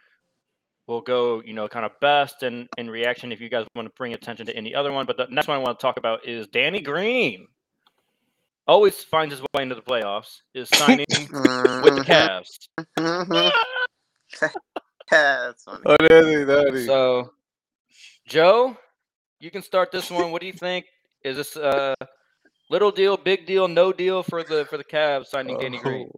[0.87, 3.93] We'll go, you know, kind of best and in reaction if you guys want to
[3.97, 5.07] bring attention to any other one.
[5.07, 7.47] But the next one I want to talk about is Danny Green.
[8.67, 10.41] Always finds his way into the playoffs.
[10.53, 12.05] Is signing with the.
[12.99, 13.53] Cavs.
[15.11, 15.83] That's funny.
[15.87, 16.87] Oh, that is, that is.
[16.87, 17.31] So,
[18.27, 18.77] Joe,
[19.41, 20.33] you can start this one.
[20.33, 20.87] What do you think?
[21.23, 21.95] Is this a
[22.71, 26.11] little deal, big deal, no deal for the for the Cavs signing Danny Green?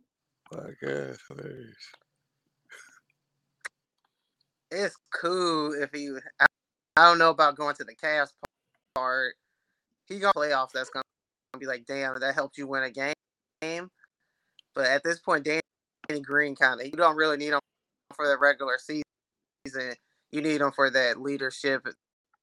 [0.55, 1.77] Oh, my God, hilarious.
[4.77, 6.11] It's cool if he.
[6.39, 6.47] I,
[6.99, 8.29] I don't know about going to the Cavs
[8.95, 9.35] part.
[10.07, 10.73] He gonna playoffs.
[10.75, 11.03] That's gonna
[11.59, 13.89] be like, damn, that helped you win a game.
[14.75, 17.61] But at this point, Danny Green kind of you don't really need him
[18.15, 19.95] for the regular season.
[20.31, 21.87] You need him for that leadership,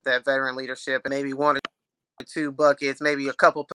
[0.04, 3.67] that veteran leadership, and maybe one or two buckets, maybe a couple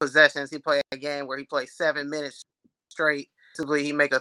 [0.00, 0.50] possessions.
[0.50, 2.42] He play a game where he plays seven minutes
[2.88, 3.28] straight.
[3.54, 4.20] Typically, he make a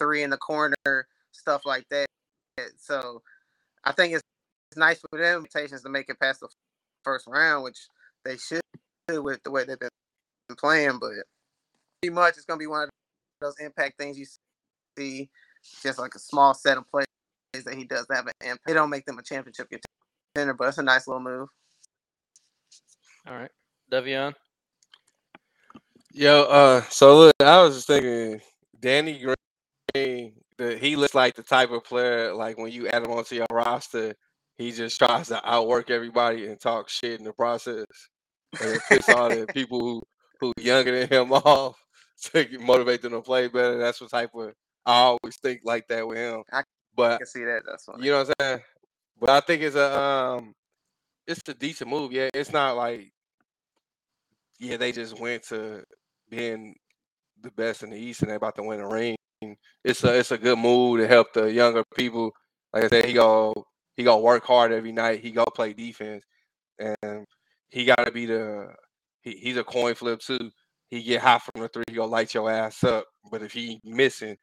[0.00, 2.06] three in the corner, stuff like that.
[2.78, 3.22] So
[3.84, 4.22] I think it's,
[4.70, 6.48] it's nice for them invitations to make it past the
[7.02, 7.78] first round, which
[8.24, 8.60] they should
[9.08, 9.88] with the way they've been
[10.58, 10.98] playing.
[11.00, 11.12] But
[12.00, 12.90] pretty much it's gonna be one of
[13.40, 14.26] those impact things you
[14.96, 15.28] see,
[15.82, 17.06] just like a small set of plays
[17.64, 18.66] that he does have an impact.
[18.66, 19.68] They don't make them a championship
[20.34, 21.48] contender, but it's a nice little move.
[23.26, 23.50] All right,
[23.90, 24.34] Devion.
[26.12, 28.40] Yo, uh, so look, I was just thinking
[28.80, 29.18] Danny
[29.94, 33.34] Green, the he looks like the type of player like when you add him onto
[33.34, 34.14] your roster,
[34.58, 37.86] he just tries to outwork everybody and talk shit in the process,
[38.60, 40.02] and it piss all the people who
[40.40, 41.76] who younger than him off
[42.24, 43.78] to motivate them to play better.
[43.78, 44.52] That's what type of
[44.84, 46.42] I always think like that with him.
[46.52, 46.62] I
[46.94, 47.62] but I can see that.
[47.66, 48.04] That's funny.
[48.04, 48.60] you know what I'm saying?
[49.18, 50.52] But I think it's a um
[51.26, 52.12] it's a decent move.
[52.12, 53.10] Yeah, it's not like
[54.58, 55.82] yeah, they just went to
[56.28, 56.76] being
[57.42, 59.16] the best in the East and they about to win a ring.
[59.84, 62.32] It's a it's a good move to help the younger people.
[62.72, 63.54] Like I said, he go
[63.96, 65.20] he go work hard every night.
[65.20, 66.24] He go play defense,
[66.78, 67.24] and
[67.70, 68.68] he got to be the
[69.22, 70.50] he, he's a coin flip too.
[70.88, 73.06] He get hot from the three, he go light your ass up.
[73.30, 74.36] But if he missing,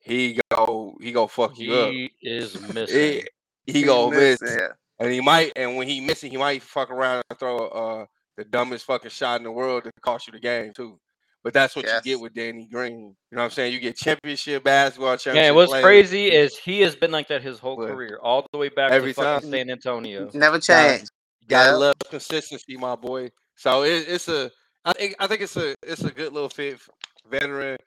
[0.00, 1.90] he go he go fuck you up.
[1.90, 3.24] He is missing.
[3.66, 4.68] He, he go miss, Yeah.
[4.98, 5.52] and he might.
[5.56, 8.06] And when he missing, he might fuck around and throw uh
[8.38, 10.98] the dumbest fucking shot in the world to cost you the game too.
[11.44, 12.98] But that's what you get with Danny Green.
[12.98, 13.72] You know what I'm saying?
[13.72, 15.84] You get championship basketball, Yeah, what's players.
[15.84, 18.90] crazy is he has been like that his whole But career, all the way back
[18.90, 20.28] every to time- San Antonio.
[20.34, 21.08] Never Gotta- change.
[21.46, 21.76] Gotta Yeah.
[21.76, 23.30] love consistency, my boy.
[23.56, 24.50] So it, it's a,
[24.84, 26.74] I think, I think it's a, it's a good little fit.
[26.74, 26.88] f-
[27.30, 27.78] Veteran,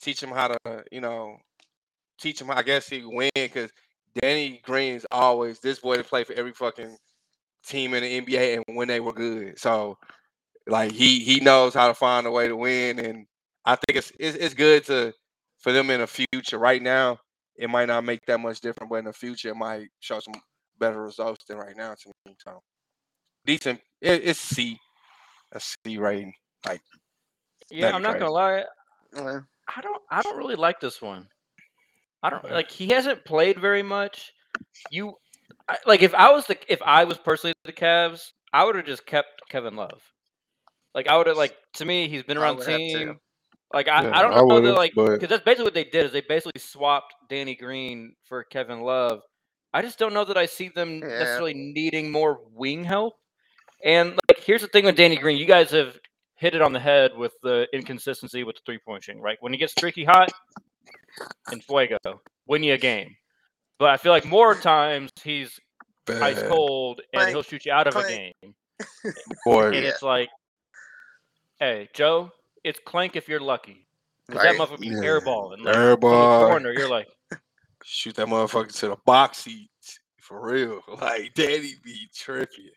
[0.00, 1.36] teach him how to, you know,
[2.20, 2.50] teach him.
[2.50, 3.70] I guess he win because
[4.20, 6.96] Danny Green's always this boy to play for every fucking
[7.66, 9.58] team in the NBA and when they were good.
[9.58, 9.96] So
[10.68, 13.26] like he he knows how to find a way to win, and
[13.64, 15.12] I think it's it's, it's good to
[15.58, 16.58] for them in the future.
[16.58, 17.18] Right now,
[17.56, 20.34] it might not make that much difference, but in the future, it might show some
[20.78, 22.34] better results than right now to me.
[22.44, 22.62] So
[23.44, 23.80] decent.
[24.00, 24.78] It, it's C,
[25.52, 26.32] a C rating.
[26.66, 26.82] Like
[27.70, 28.64] Yeah, I'm be not gonna lie.
[29.14, 29.40] Yeah.
[29.76, 31.26] I don't I don't really like this one.
[32.22, 34.32] I don't like he hasn't played very much.
[34.90, 35.14] You
[35.68, 38.86] I, like if I was the if I was personally the Cavs, I would have
[38.86, 40.02] just kept Kevin Love.
[40.94, 42.98] Like I would have like to me he's been around the would have too.
[42.98, 43.20] team.
[43.72, 45.74] Like I, Yeah, I don't I know that would've, like but- because that's basically what
[45.74, 49.20] they did is they basically swapped Danny Green for Kevin Love.
[49.74, 51.08] I just don't know that I see them Yeah.
[51.08, 53.14] necessarily needing more wing help.
[53.84, 55.98] And like here's the thing with Danny Green, you guys have
[56.36, 59.36] hit it on the head with the inconsistency with the three point shooting, right?
[59.40, 60.30] When he gets streaky hot
[61.52, 61.98] in Fuego,
[62.46, 63.14] win you a game.
[63.78, 65.58] But I feel like more times he's
[66.08, 68.32] ice cold and Clank, he'll shoot you out of a game.
[69.44, 69.66] boy.
[69.66, 69.90] And Yeah.
[69.90, 70.28] it's like,
[71.60, 72.30] hey, Joe,
[72.64, 73.86] it's clank if you're lucky.
[74.26, 74.58] Because Right.
[74.58, 74.94] that motherfucker be Yeah.
[75.02, 75.64] airballing.
[75.64, 76.48] Like, from the Airball.
[76.48, 77.08] corner, you're like,
[77.84, 79.70] Shoot that motherfucker to the box seat
[80.20, 80.80] for real.
[81.00, 82.70] Like Danny be tripping.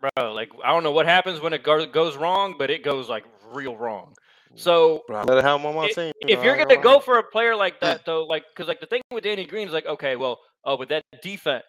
[0.00, 3.08] bro, like I don't know what happens when it go- goes wrong, but it goes
[3.08, 4.14] like real wrong.
[4.56, 6.12] So But I let it have him on my i- team.
[6.20, 8.80] you if you're gonna gonna go for a player like that, though, like because like
[8.80, 11.64] the thing with Danny Green is like, okay, well, oh, but that defense,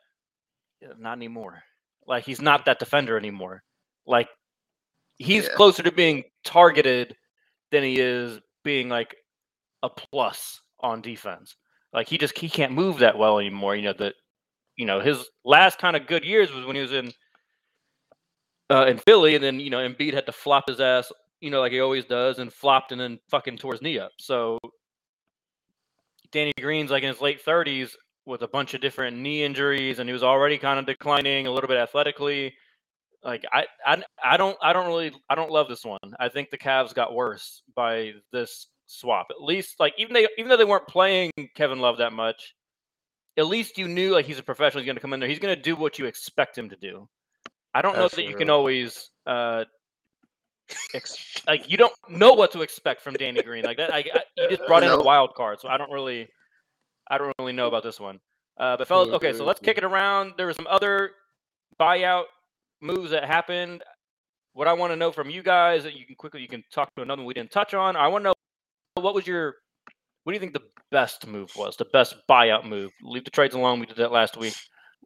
[0.97, 1.63] not anymore.
[2.06, 3.63] Like he's not that defender anymore.
[4.06, 4.28] Like
[5.19, 5.53] he's Yeah.
[5.56, 7.15] closer to being targeted
[7.71, 9.15] than he is being like
[9.84, 11.56] a plus on defense.
[11.93, 13.75] Like he just he can't move that well anymore.
[13.75, 14.15] You know that
[14.75, 17.12] you know his last kind of good years was when he was in
[18.69, 21.62] uh, in Philly, and then you know Embiid had to flop his ass, you know,
[21.62, 24.12] like he always does, and flopped and then fucking tore his knee up.
[24.19, 24.60] So
[26.32, 30.10] Danny Green's like in his late thirties with a bunch of different knee injuries, and
[30.10, 32.53] he was already kind of declining a little bit athletically.
[33.27, 35.99] Like I, I, I don't, I don't really, I don't love this one.
[36.17, 39.27] I think the Cavs got worse by this swap.
[39.29, 42.55] At least, like even they, even though they weren't playing Kevin Love that much,
[43.37, 44.81] at least you knew like he's a professional.
[44.81, 45.27] He's going to come in there.
[45.27, 47.09] He's going to do what you expect him to do.
[47.73, 49.65] I don't know That's that you can always, uh,
[50.95, 53.65] ex- like you don't know what to expect from Danny Green.
[53.65, 56.29] Like that, I, I, you just brought in a wild card, so I don't really,
[57.11, 58.19] I don't really know about this one.
[58.57, 60.33] Uh, but fellas, okay, so let's kick it around.
[60.37, 61.11] There were some other
[61.79, 62.23] buyout
[62.81, 63.83] moves that happened.
[64.53, 66.93] What I want to know from you guys, that you can quickly you can talk
[66.95, 67.95] to another one we didn't touch on.
[67.95, 68.33] I want to know
[69.01, 69.55] what was your,
[70.23, 71.77] what do you think the best move was?
[71.77, 72.91] The best buyout move.
[73.03, 73.79] Leave the trades alone.
[73.79, 74.55] We did that last week.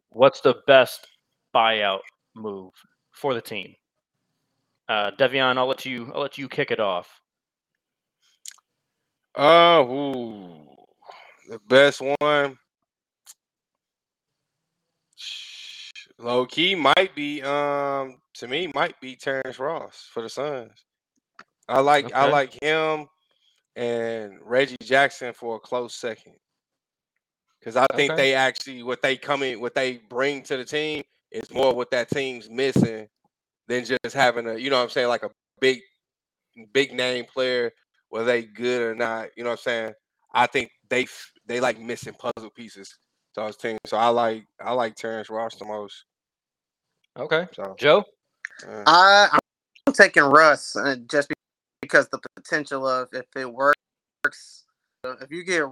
[0.08, 1.06] What's the best
[1.54, 2.00] buyout
[2.34, 2.72] move
[3.12, 3.74] for the team?
[4.88, 6.10] Uh, Devion, I'll let you.
[6.14, 7.08] I'll let you kick it off.
[9.34, 10.66] Uh, ooh,
[11.48, 12.58] the best one.
[16.22, 20.84] Low key might be um to me might be Terrence Ross for the Suns.
[21.68, 23.08] I like I like him
[23.74, 26.34] and Reggie Jackson for a close second.
[27.64, 28.16] Cause I think Okay.
[28.16, 31.90] they actually what they come in what they bring to the team is more what
[31.90, 33.08] that team's missing
[33.66, 35.30] than just having a you know what I'm saying like a
[35.60, 35.80] big
[36.72, 37.72] big name player
[38.10, 39.92] whether they good or not, you know what I'm saying?
[40.34, 41.06] I think they
[41.46, 42.96] they like missing puzzle pieces
[43.34, 46.04] to those team So I like I like Terrence Ross the most.
[47.18, 48.04] Okay, So Joe.
[48.66, 49.38] uh, I,
[49.86, 51.30] I'm taking Russ uh, just
[51.82, 54.64] because the potential of if it works,
[55.04, 55.64] uh, if you get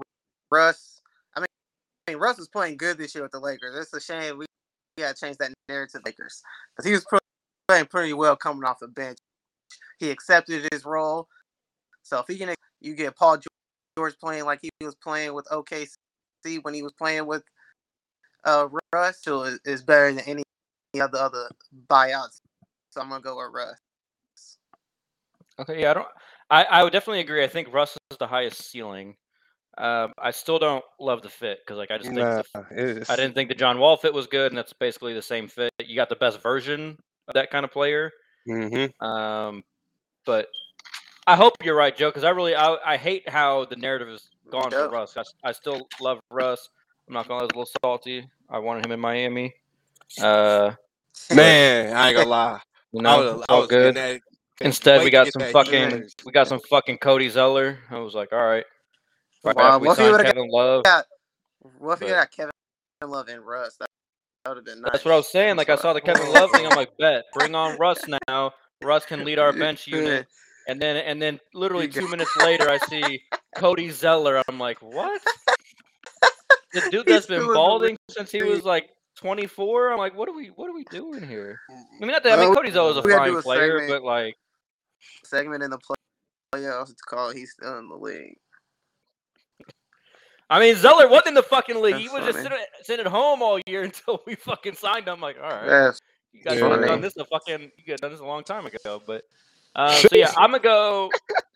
[0.50, 1.00] Russ,
[1.34, 1.46] I mean,
[2.06, 3.74] I mean Russ was playing good this year with the Lakers.
[3.74, 4.46] It's a shame we
[4.98, 6.42] got to change that narrative, Lakers,
[6.76, 7.06] because he was
[7.68, 9.18] playing pretty well coming off the bench.
[9.98, 11.26] He accepted his role.
[12.02, 13.38] So if he can, you get Paul
[13.96, 15.94] George playing like he was playing with OKC
[16.62, 17.44] when he was playing with
[18.44, 20.42] uh, Russ, so is, is better than any
[20.98, 21.48] of the other
[21.88, 22.40] buyouts.
[22.90, 24.58] So I'm gonna go with Russ.
[25.60, 26.08] Okay, yeah, I don't.
[26.50, 27.44] I, I would definitely agree.
[27.44, 29.14] I think Russ is the highest ceiling.
[29.78, 33.14] Um, I still don't love the fit because, like, I just think Nah, the, I
[33.14, 35.72] didn't think the John Wall fit was good, and that's basically the same fit.
[35.78, 36.98] You got the best version
[37.28, 38.10] of that kind of player.
[38.48, 38.90] Mhm.
[39.00, 39.62] Um,
[40.26, 40.48] but
[41.26, 44.28] I hope you're right, Joe, because I really I, I hate how the narrative has
[44.50, 44.86] gone Joe.
[44.86, 45.16] for Russ.
[45.16, 46.68] I, I still love Russ.
[47.06, 48.28] I'm not gonna lie, I was a little salty.
[48.48, 49.54] I wanted him in Miami.
[50.20, 50.72] Uh,
[51.34, 52.60] Man, I ain't gonna lie.
[52.92, 53.94] you I know, was, I all was good.
[53.96, 54.20] that-
[54.62, 56.14] Instead, we got some fucking Hughes.
[56.26, 57.78] we got some fucking Cody Zeller.
[57.90, 58.64] I was like, all right.
[59.42, 60.84] Right Wow, after we what if he signed would've got- Kevin Love.
[61.78, 62.50] What if you got Kevin
[63.06, 63.76] Love and Russ?
[63.80, 63.86] That,
[64.46, 64.92] would have been nice.
[64.92, 65.56] That's what I was saying.
[65.56, 66.66] Like I saw the Kevin Love thing.
[66.66, 68.52] I'm like, bet, bring on Russ now.
[68.82, 70.26] Russ can lead our bench unit.
[70.68, 73.22] And then and then literally two minutes later, I see
[73.56, 74.42] Cody Zeller.
[74.46, 75.22] I'm like, what?
[76.74, 79.92] The dude He's that's been still in the balding since he was like 24.
[79.92, 81.58] I'm like, what are we what are we doing here?
[81.70, 84.02] I mean, not that I mean, Well, Cody Zeller's a fine a player, segment.
[84.02, 84.36] but like,
[85.24, 85.94] segment in the play-
[86.54, 86.90] playoffs.
[86.90, 88.36] It's called "He's Still in the League."
[90.48, 91.94] I mean, Zeller wasn't in the fucking league.
[91.96, 92.48] he That's was just funny.
[92.50, 95.20] sitting, sitting at home all year until we fucking signed him.
[95.20, 95.66] like, all right.
[95.68, 96.00] That's
[96.32, 98.66] You guys have done this a fucking you could have done this a long time
[98.66, 99.00] ago.
[99.06, 99.22] But
[99.76, 101.10] uh, so yeah, I'm gonna go.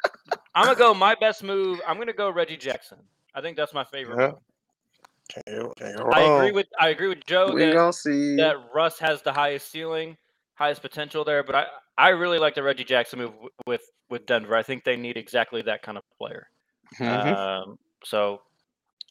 [0.54, 0.94] I'm gonna go.
[0.94, 1.80] My best move.
[1.88, 2.98] I'm gonna go Reggie Jackson.
[3.34, 4.20] I think that's my favorite.
[4.20, 4.32] Yeah.
[5.46, 5.46] Move.
[5.46, 8.36] Can't go- can't go I agree with I agree with Joe we that, gonna see.
[8.36, 10.16] that Russ has the highest ceiling,
[10.54, 11.42] highest potential there.
[11.42, 13.32] But I I really like the Reggie Jackson move
[13.66, 14.56] with with Denver.
[14.56, 16.48] I think they need exactly that kind of player.
[16.98, 17.34] Mhm.
[17.36, 18.42] Um, so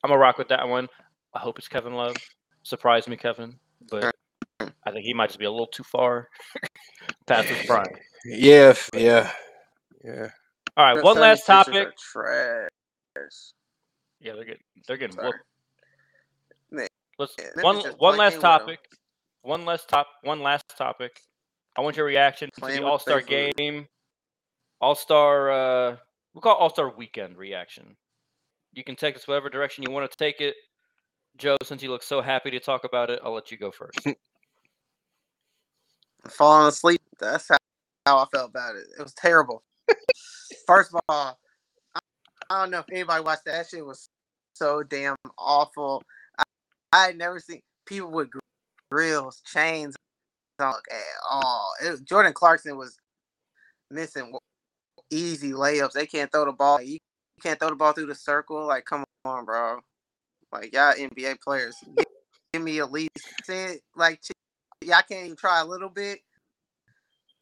[0.03, 0.87] I'm gonna rock with that one.
[1.33, 2.15] I hope it's Kevin Love.
[2.63, 3.57] Surprise me, Kevin.
[3.89, 4.13] But
[4.61, 6.29] I think he might just be a little too far
[7.25, 7.87] past his prime.
[8.25, 9.31] Yeah, yeah,
[10.03, 10.29] yeah.
[10.77, 11.97] All right, The one last 76ers are topic.
[11.97, 13.51] Trash.
[14.21, 15.27] Yeah, they're getting they're getting Sorry.
[15.27, 15.39] whooped.
[17.19, 18.59] Let's one one last well.
[18.59, 18.79] topic.
[19.41, 21.19] One last top one last topic.
[21.77, 23.87] I want your reaction to Playing the All Star game.
[24.81, 25.97] All Star uh
[26.33, 27.95] we'll call All Star weekend reaction.
[28.73, 30.55] You can take us whatever direction you want to take it.
[31.37, 33.99] Joe, since you look so happy to talk about it, I'll let you go first.
[36.29, 37.01] falling asleep.
[37.19, 37.57] That's how,
[38.05, 38.85] how I felt about it.
[38.97, 39.63] It was terrible.
[40.67, 41.39] First of all,
[41.95, 41.99] I,
[42.49, 43.53] I don't know if anybody watched that.
[43.53, 44.09] That shit was
[44.53, 46.03] so damn awful.
[46.93, 48.29] I, had never seen people with
[48.91, 49.95] grills, chains
[50.59, 51.71] on at all.
[51.81, 52.97] It, Jordan Clarkson was
[53.89, 54.33] missing
[55.09, 55.93] easy layups.
[55.93, 56.81] They can't throw the ball.
[56.81, 56.99] You
[57.41, 58.65] can't throw the ball through the circle.
[58.67, 59.79] Like, come on, bro.
[60.51, 62.05] Like, y'all NBA players, give,
[62.53, 63.09] give me at least
[63.95, 64.21] like
[64.81, 66.19] y'all can't even try a little bit.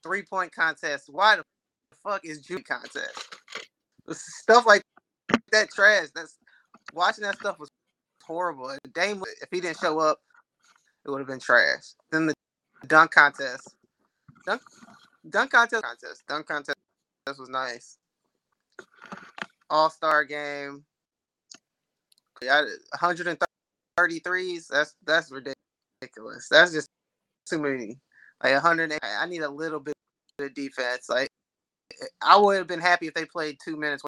[0.04, 1.06] Three point contest.
[1.10, 1.44] Why the
[2.04, 3.36] fuck is Judy contest?
[4.10, 4.84] Stuff like
[5.52, 6.08] that trash.
[6.16, 6.38] That's
[6.94, 7.70] watching that stuff was
[8.24, 8.76] horrible.
[8.94, 10.20] Dame, if he didn't show up,
[11.06, 11.94] it would have been trash.
[12.12, 12.34] Then the
[12.88, 13.76] dunk contest.
[14.46, 14.62] Dunk,
[15.30, 15.84] dunk contest.
[15.84, 16.24] Contest.
[16.28, 16.78] Dunk contest.
[17.26, 17.98] This was nice.
[19.70, 20.84] All star game.
[22.42, 22.64] Yeah,
[22.96, 24.68] 133s.
[24.68, 26.48] That's that's ridiculous.
[26.50, 26.88] That's just
[27.48, 28.00] too many.
[28.44, 28.94] Like 100.
[29.04, 29.94] I need a little bit
[30.40, 31.08] of defense.
[31.10, 31.30] Like
[32.22, 34.04] I would have been happy if they played two minutes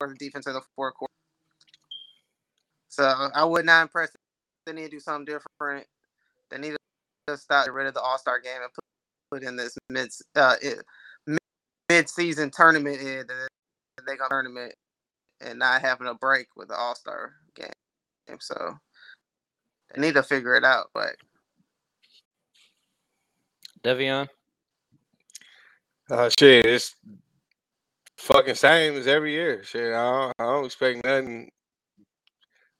[0.00, 1.12] worth of defense in the fourth quarter.
[2.88, 4.10] So I would not impress.
[4.66, 5.86] They need to do something different.
[6.50, 6.76] They need
[7.28, 8.84] to start rid of the All Star game and put,
[9.30, 10.56] put in this mid uh
[11.88, 13.48] mid season tournament in the
[14.06, 14.74] they got tournament
[15.40, 18.38] and not having a break with the All Star game.
[18.40, 18.78] So
[19.94, 20.90] they need to figure it out.
[20.94, 21.16] But
[23.82, 24.28] Devion.
[26.10, 26.94] Uh, shit, it's
[28.18, 29.62] fucking same as every year.
[29.64, 31.50] Shit, I don't, I don't expect nothing.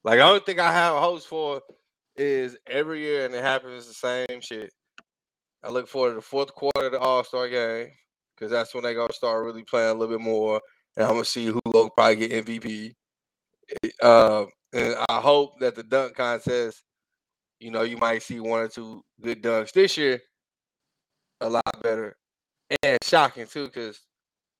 [0.04, 1.62] Like, I don't think I have hopes for
[2.16, 4.70] is every year and it happens the same shit.
[5.64, 7.88] I look forward to the fourth quarter of the All Star game
[8.34, 10.60] because that's when they gonna start really playing a little bit more,
[10.96, 12.92] and I'm gonna see who will probably get MVP.
[14.02, 14.44] Uh,
[14.74, 16.82] and I hope that the dunk contest,
[17.60, 20.20] you know, you might see one or two good dunks this year.
[21.40, 22.16] A lot better
[22.82, 24.00] and shocking too, because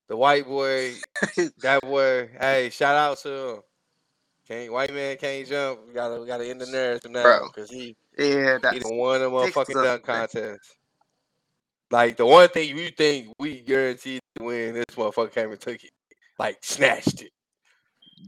[0.08, 0.94] the white boy,
[1.58, 3.60] that boy, hey, shout out to him.
[4.46, 5.80] Can't white man can't jump.
[5.88, 9.20] We gotta we gotta end the narrative now because he yeah, he that's done won
[9.20, 10.76] the motherfucking dunk contest.
[11.90, 15.82] Like the one thing you think we guaranteed to win, this motherfucker came and took
[15.82, 15.90] it,
[16.38, 17.30] like snatched it.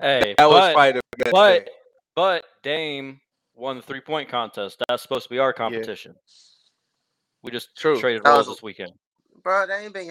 [0.00, 1.74] Hey, That was but, probably the best but thing.
[2.14, 3.20] but Dame
[3.54, 4.82] won the three point contest.
[4.88, 6.14] That's supposed to be our competition.
[7.42, 7.98] We just True.
[8.00, 8.92] traded That roles was- this weekend.
[9.42, 10.10] Bro, they ain't been.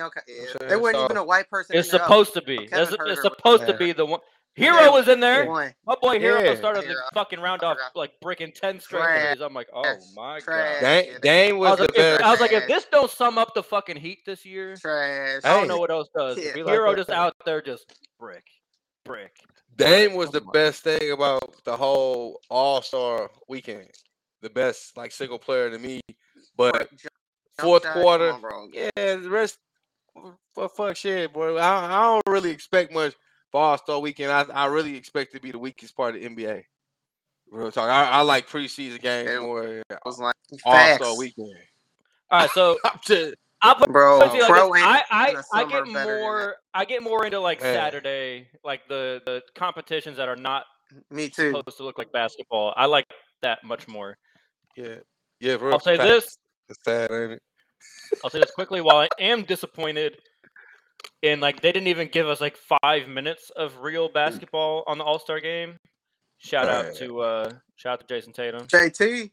[0.00, 0.34] Okay, yeah.
[0.58, 1.76] saying, There wasn't even a white person.
[1.76, 2.06] It's in it up.
[2.06, 2.56] supposed to be.
[2.56, 4.20] It's, it's was supposed to be the one.
[4.58, 5.46] Herro was in there.
[5.46, 5.72] won.
[5.86, 6.54] My boy Herro Yeah.
[6.56, 9.38] started the fucking round off like breaking ten straight Trash.
[9.40, 9.82] I'm like, oh
[10.14, 10.80] my Trash.
[10.80, 10.80] god.
[10.80, 11.18] Dame, Yeah.
[11.22, 12.22] Dame I was was, the like, if, best.
[12.22, 15.40] I was like, if this don't sum up the fucking Heat this year, Trash.
[15.44, 15.68] I don't Hey.
[15.68, 16.38] know what else does.
[16.38, 16.52] Yeah.
[16.52, 16.96] Be like Herro that.
[16.98, 18.44] just out there just brick,
[19.04, 19.36] brick.
[19.76, 23.88] Dame was Oh the my- best thing about the whole All Star weekend.
[24.42, 26.00] The best, like single player to me.
[26.56, 27.12] But Jump
[27.58, 29.56] fourth shot, quarter, on, yeah, the rest,
[30.54, 31.56] for fuck shit, boy.
[31.56, 33.14] I, I don't really expect much
[33.52, 34.32] for All Star weekend.
[34.32, 36.64] I, I really expect to be the weakest part of the NBA.
[37.50, 37.88] Real talk.
[37.88, 39.64] I, I like preseason games It more.
[39.64, 40.34] It was like
[40.64, 41.54] All Star weekend.
[42.30, 44.18] All right, so I'm just, I put bro.
[44.18, 47.74] But see, like, pro I I, I get more I get more into like Yeah.
[47.74, 50.64] Saturday, like the the competitions that are not
[51.10, 51.52] Me too.
[51.54, 52.72] supposed to look like basketball.
[52.76, 53.06] I like
[53.42, 54.16] that much more.
[54.76, 54.96] yeah,
[55.40, 55.52] yeah.
[55.60, 56.08] Real I'll say facts.
[56.08, 56.38] this.
[56.70, 57.42] It's sad, ain't it?
[58.24, 58.80] I'll say this quickly.
[58.80, 60.16] While I am disappointed
[61.22, 65.04] in like they didn't even give us like five minutes of real basketball on the
[65.04, 65.76] All Star game.
[66.38, 66.96] Shout out Right.
[66.96, 68.66] to uh shout out to Jayson Tatum.
[68.66, 69.30] JT.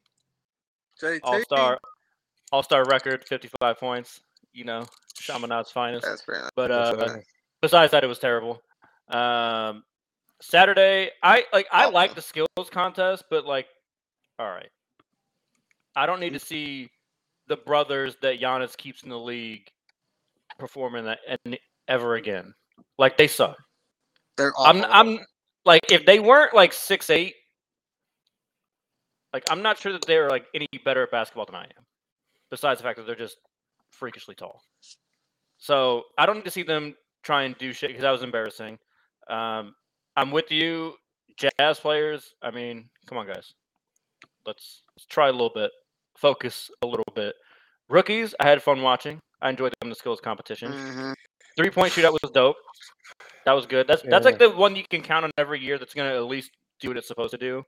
[1.01, 1.19] JT.
[1.23, 1.79] All Star
[2.51, 4.21] All Star record, fifty five points.
[4.53, 4.85] You know,
[5.21, 6.05] Chaminade's finest.
[6.05, 6.51] That's pretty nice.
[6.55, 7.23] But That's uh sad.
[7.61, 8.61] besides that, it was terrible.
[9.09, 9.83] Um,
[10.41, 11.89] Saturday, I like I Oh.
[11.89, 13.67] like the skills contest, but like,
[14.37, 14.69] all right,
[15.95, 16.89] I don't need to see
[17.47, 19.67] the brothers that Giannis keeps in the league
[20.59, 22.53] performing that any, ever again.
[22.97, 23.57] Like they suck.
[24.37, 24.83] They're I'm.
[24.85, 25.19] I'm
[25.65, 27.33] like if they weren't like six eight,
[29.33, 31.85] like I'm not sure that they're like any better at basketball than I am.
[32.51, 33.37] Besides the fact that they're just
[33.89, 34.61] freakishly tall.
[35.57, 38.79] So I don't need to see them try and do shit because that was embarrassing.
[39.29, 39.75] Um,
[40.15, 40.95] I'm with you,
[41.37, 42.33] jazz players.
[42.41, 43.53] I mean, come on, guys.
[44.45, 45.71] Let's, let's try a little bit.
[46.17, 47.35] Focus a little bit.
[47.89, 49.19] Rookies, I had fun watching.
[49.41, 50.71] I enjoyed them in the skills competition.
[50.71, 51.13] Mhm.
[51.57, 52.57] Three point shootout was dope.
[53.45, 53.87] That was good.
[53.87, 56.51] That's that's like the one you can count on every year that's gonna at least
[56.79, 57.63] do what it's supposed to do.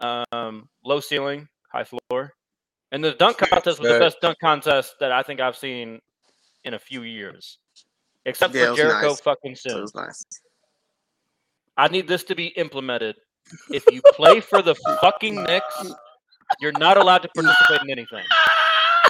[0.00, 2.32] Um, low ceiling, high floor,
[2.90, 6.00] and the dunk contest was the best dunk contest that I think I've seen
[6.64, 7.58] in a few years,
[8.24, 9.20] except Yeah, for Jericho nice.
[9.20, 9.80] fucking So it Sims.
[9.82, 10.24] was nice.
[11.76, 13.16] I need this to be implemented.
[13.70, 15.92] If you play for the fucking Knicks,
[16.60, 18.24] you're not allowed to participate in anything.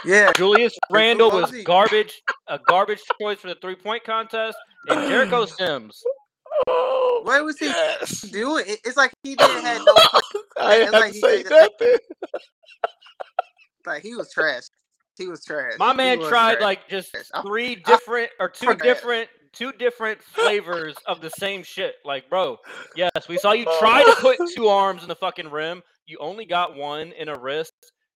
[0.04, 0.32] Yeah.
[0.36, 4.56] Julius Randle was garbage, a garbage choice for the three point contest,
[4.88, 6.02] and Jericho Sims.
[6.68, 8.20] Oh, What was he yes.
[8.22, 8.64] doing?
[8.66, 9.94] It- It's like he didn't have no.
[10.58, 11.96] I It's ain't like have to he say just- nothing.
[13.86, 14.62] Like he was trash.
[15.18, 15.74] He was trash.
[15.78, 16.62] My man tried trash.
[16.62, 18.82] like just three different or two forgot.
[18.82, 21.96] different two different flavors of the same shit.
[22.04, 22.58] Like, bro,
[22.96, 25.82] yes, we saw you try to put two arms in the fucking rim.
[26.06, 27.72] You only got one in a wrist.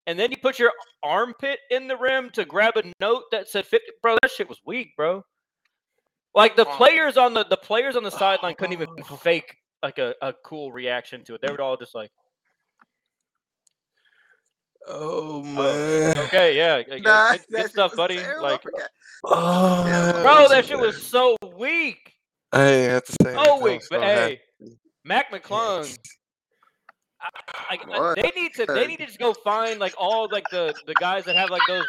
[0.09, 3.66] And then you put your armpit in the rim to grab a note that said
[3.66, 3.92] 50.
[4.02, 5.22] Bro, that shit was weak, bro.
[6.34, 6.76] Like the Oh.
[6.76, 8.88] players on the the players on the sideline couldn't even
[9.20, 11.42] fake like a, a cool reaction to it.
[11.42, 12.11] They were all just like,
[14.86, 16.16] Oh man.
[16.18, 18.16] okay, yeah, yeah, yeah, Nah, good, good stuff, buddy.
[18.16, 18.44] terrible.
[18.44, 18.62] Like.
[19.24, 22.14] Oh, Yeah, bro, that shit was so weak.
[22.52, 23.34] I ain't have to say.
[23.36, 24.40] Oh, weak, but I have- hey,
[25.04, 25.98] Mac McClung.
[27.21, 30.75] I, I, they need to they need to just go find like all like the
[30.87, 31.85] the guys that have like those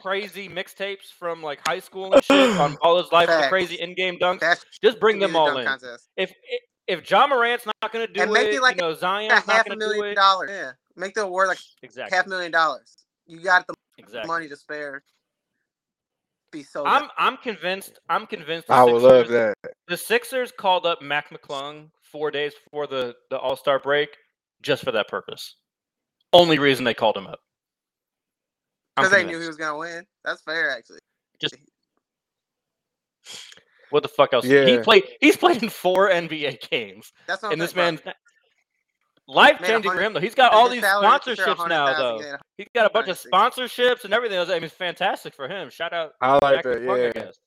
[0.00, 4.18] crazy mixtapes from like high school and shit on all his life, the crazy in-game
[4.18, 4.40] dunks.
[4.40, 5.66] That's Just bring them all in.
[5.66, 6.08] contest.
[6.16, 6.32] If
[6.88, 9.30] if Ja Morant's not gonna do And make it, it like you know A Zion's
[9.46, 10.14] not half a gonna do million it.
[10.14, 10.50] dollars.
[10.50, 10.72] Yeah.
[10.96, 12.16] Make the award like Exactly.
[12.16, 12.96] half million dollars.
[13.26, 14.26] You got the Exactly.
[14.28, 15.02] money to spare.
[16.50, 17.98] Be so I'm I'm convinced.
[18.08, 18.68] I'm convinced.
[18.68, 19.54] the I would love that.
[19.88, 24.10] The Sixers called up Mac McClung four days before the the All Star break
[24.62, 25.56] just for that purpose.
[26.32, 27.40] Only reason they called him up.
[28.96, 30.04] Because they knew he was gonna win.
[30.24, 30.98] That's fair, actually.
[33.90, 34.46] What the fuck else?
[34.46, 34.64] Yeah.
[34.64, 35.04] He played.
[35.20, 38.04] He's played in four NBA games, That's what and this saying, bro.
[38.06, 38.16] man's
[39.28, 40.20] life changing for him though.
[40.20, 42.18] He's got all these salary sure sponsorships now though.
[42.18, 44.38] getting He's got a bunch of sponsorships and everything.
[44.38, 44.48] else.
[44.48, 45.68] I mean, it's fantastic for him.
[45.68, 46.12] Shout out.
[46.22, 46.78] I like Mac that.
[46.82, 47.22] McClung, Yeah.
[47.22, 47.38] guess.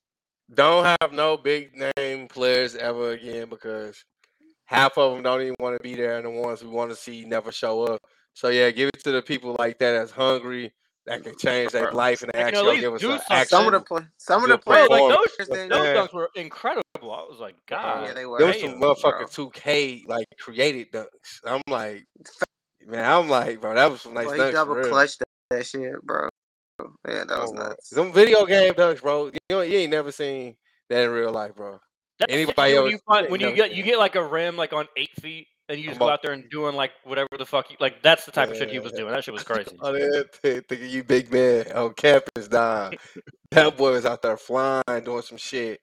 [0.53, 4.03] Don't have no big name players ever again because
[4.66, 6.95] half of them don't even want to be there, and the ones we want to
[6.95, 8.01] see never show up.
[8.34, 10.74] So yeah, give it to the people like that that's hungry,
[11.05, 13.47] that can change their life, and They actually give us do an action.
[13.47, 14.89] Some of the play, some of the Good Bro, players.
[14.89, 16.84] like those, then- those dunks were incredible.
[17.01, 18.07] I was like, God.
[18.07, 18.39] yeah, they were.
[18.39, 21.07] There was some motherfucking 2K like created dunks.
[21.45, 22.05] I'm like,
[22.86, 24.51] man, I'm like, bro, that was some nice Boy, dunks.
[24.53, 24.95] double for real.
[24.95, 25.16] that,
[25.51, 26.28] that shit, bro.
[27.07, 27.70] Yeah, that was Come on.
[27.70, 27.89] nuts.
[27.91, 29.28] Them video game dunks, bro.
[29.28, 30.55] You know, you ain't never seen
[30.89, 31.80] that in real life, bro.
[32.20, 34.74] That's Anybody when else- you find, when you get you get like a rim like
[34.74, 37.70] on eight feet and you just go out there and doing like whatever the fuck
[37.70, 38.01] you like.
[38.01, 39.11] That's the type of shit he was doing.
[39.11, 39.78] That shit was crazy.
[39.82, 42.95] Oh, they thinking you big man on campus, dog.
[43.51, 45.82] that boy was out there flying, doing some shit.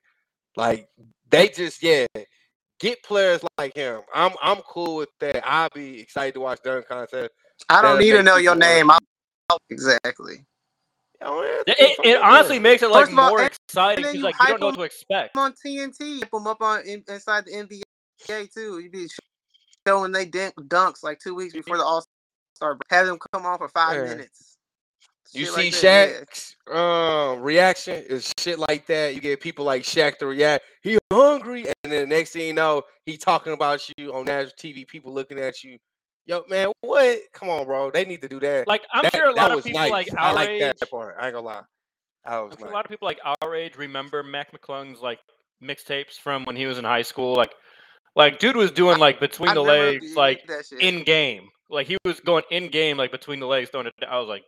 [0.56, 0.88] Like
[1.30, 2.06] they just, yeah,
[2.78, 4.02] get players like him.
[4.14, 5.42] I'm, I'm cool with that.
[5.46, 7.30] I'll be excited to watch dunk contest.
[7.68, 8.90] I don't That'll need to know your name.
[8.90, 8.98] I'll,
[9.70, 10.44] exactly.
[11.24, 14.48] Yeah, It, it, it honestly makes it like all, more exciting because you like you
[14.48, 15.36] don't know what to expect.
[15.36, 18.80] on TNT, hype them up on in, inside the NBA too.
[18.80, 19.08] You be
[19.86, 22.04] showing they dunk, dunks like two weeks before the All
[22.54, 22.78] Star.
[22.90, 24.04] Have them come on for five Yeah.
[24.04, 24.56] minutes.
[25.34, 26.20] You Shit see like that, yeah.
[26.20, 29.14] Shaq's um, reaction is shit like that.
[29.14, 30.64] You get people like Shaq to react.
[30.82, 34.52] He hungry, and then the next thing you know, he talking about you on national
[34.58, 34.86] TV.
[34.86, 35.78] People looking at you.
[36.26, 37.18] Yo, man, what?
[37.32, 37.90] Come on, bro.
[37.90, 38.68] They need to do that.
[38.68, 39.90] Like I'm That- sure a lot of people nice.
[39.90, 40.60] like I our like age.
[40.60, 41.16] that part.
[41.18, 41.62] I ain't gonna lie.
[42.24, 42.70] That was nice.
[42.70, 45.18] a lot of people like our age remember Mac McClung's like
[45.62, 47.34] mixtapes from when he was in high school.
[47.34, 47.52] Like,
[48.14, 50.40] like dude was doing like between I the never legs, like
[50.80, 51.48] in game.
[51.68, 53.94] Like he was going in game, like between the legs, throwing it.
[54.08, 54.44] I was like,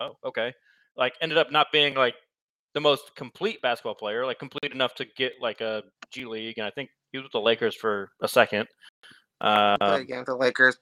[0.00, 0.52] oh, okay.
[0.96, 2.14] Like ended up not being like
[2.74, 5.82] the most complete basketball player, like complete enough to get like a
[6.12, 8.68] G League, and I think he was with the Lakers for a second.
[9.42, 10.76] Uh, Play against the Lakers.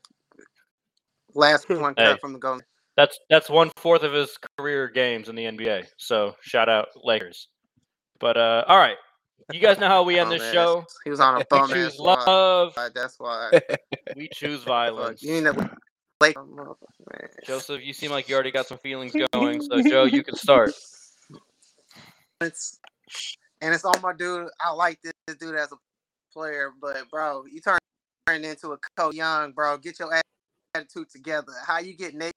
[1.35, 2.05] Last one Hey.
[2.13, 2.65] cut from the Golden.
[2.97, 5.87] that's that's one fourth of his career games in the NBA.
[5.97, 7.49] So shout out Lakers.
[8.21, 8.97] But uh, all right,
[9.53, 10.85] you guys know how we end this ass- show.
[11.05, 12.27] He was on a We bum ass choose squad.
[12.27, 12.75] love.
[12.95, 13.51] That's why.
[14.17, 15.23] We choose violence.
[15.23, 15.53] You know,
[16.21, 16.77] Lake, man.
[17.47, 19.63] Joseph, you seem like you already got some feelings going.
[19.63, 20.73] So Joe, you can start.
[22.41, 22.79] It's
[23.61, 24.49] and it's on my dude.
[24.61, 25.77] I like this, this dude as a
[26.33, 27.79] player, but bro, you turn
[28.31, 29.77] turn into a Co Young, bro.
[29.79, 30.11] Get your
[30.75, 31.53] attitude together.
[31.67, 32.33] How you get Nate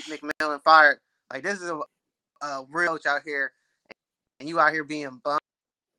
[0.00, 0.98] McMillan fired?
[1.32, 1.80] Like this is a,
[2.44, 3.52] a real coach out here,
[4.40, 5.38] and you out here being bum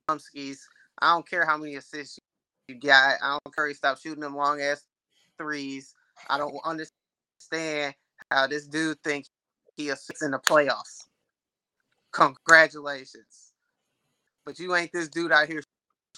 [0.10, 0.60] bumskis.
[1.00, 2.20] I don't care how many assists
[2.68, 3.16] you got.
[3.22, 3.68] I don't care.
[3.68, 4.84] You stop shooting them long ass
[5.38, 5.94] threes.
[6.30, 7.94] I don't understand
[8.32, 9.30] how this dude thinks
[9.76, 11.06] he assists in the playoffs.
[12.12, 13.54] Congratulations.
[14.46, 15.62] But you ain't this dude out here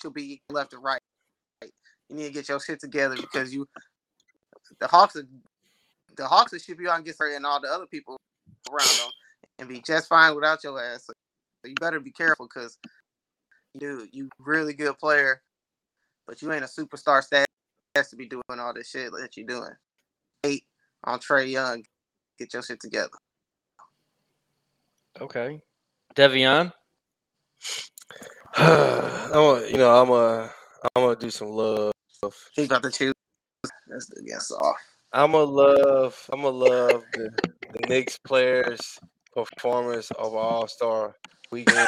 [0.02, 1.02] should be left and right.
[2.10, 3.68] You need to get your shit together because you
[4.80, 5.28] the Hawks are
[6.16, 8.18] the Hawks should be on get started and all the other people
[8.72, 9.10] around them
[9.60, 11.06] and be just fine without your ass.
[11.06, 11.14] So
[11.66, 12.78] you better be careful because
[13.78, 15.42] dude, you really good player,
[16.28, 17.46] but you ain't a superstar status
[18.10, 19.72] to be doing all this shit that you're doing.
[20.44, 20.64] Eight
[21.04, 21.84] on Trae Young.
[22.38, 23.10] Get your shit together.
[25.20, 25.62] Okay.
[26.16, 26.72] Devion.
[28.56, 30.50] I'm gonna, you know, I'm a,
[30.96, 31.92] I'm gonna do some love.
[32.54, 33.14] He's about to choose.
[33.88, 34.76] Let's do guess off.
[35.14, 37.32] I'm gonna love, I'm gonna love the,
[37.74, 39.00] the Knicks players'
[39.34, 41.16] performance of All Star
[41.52, 41.88] Weekend.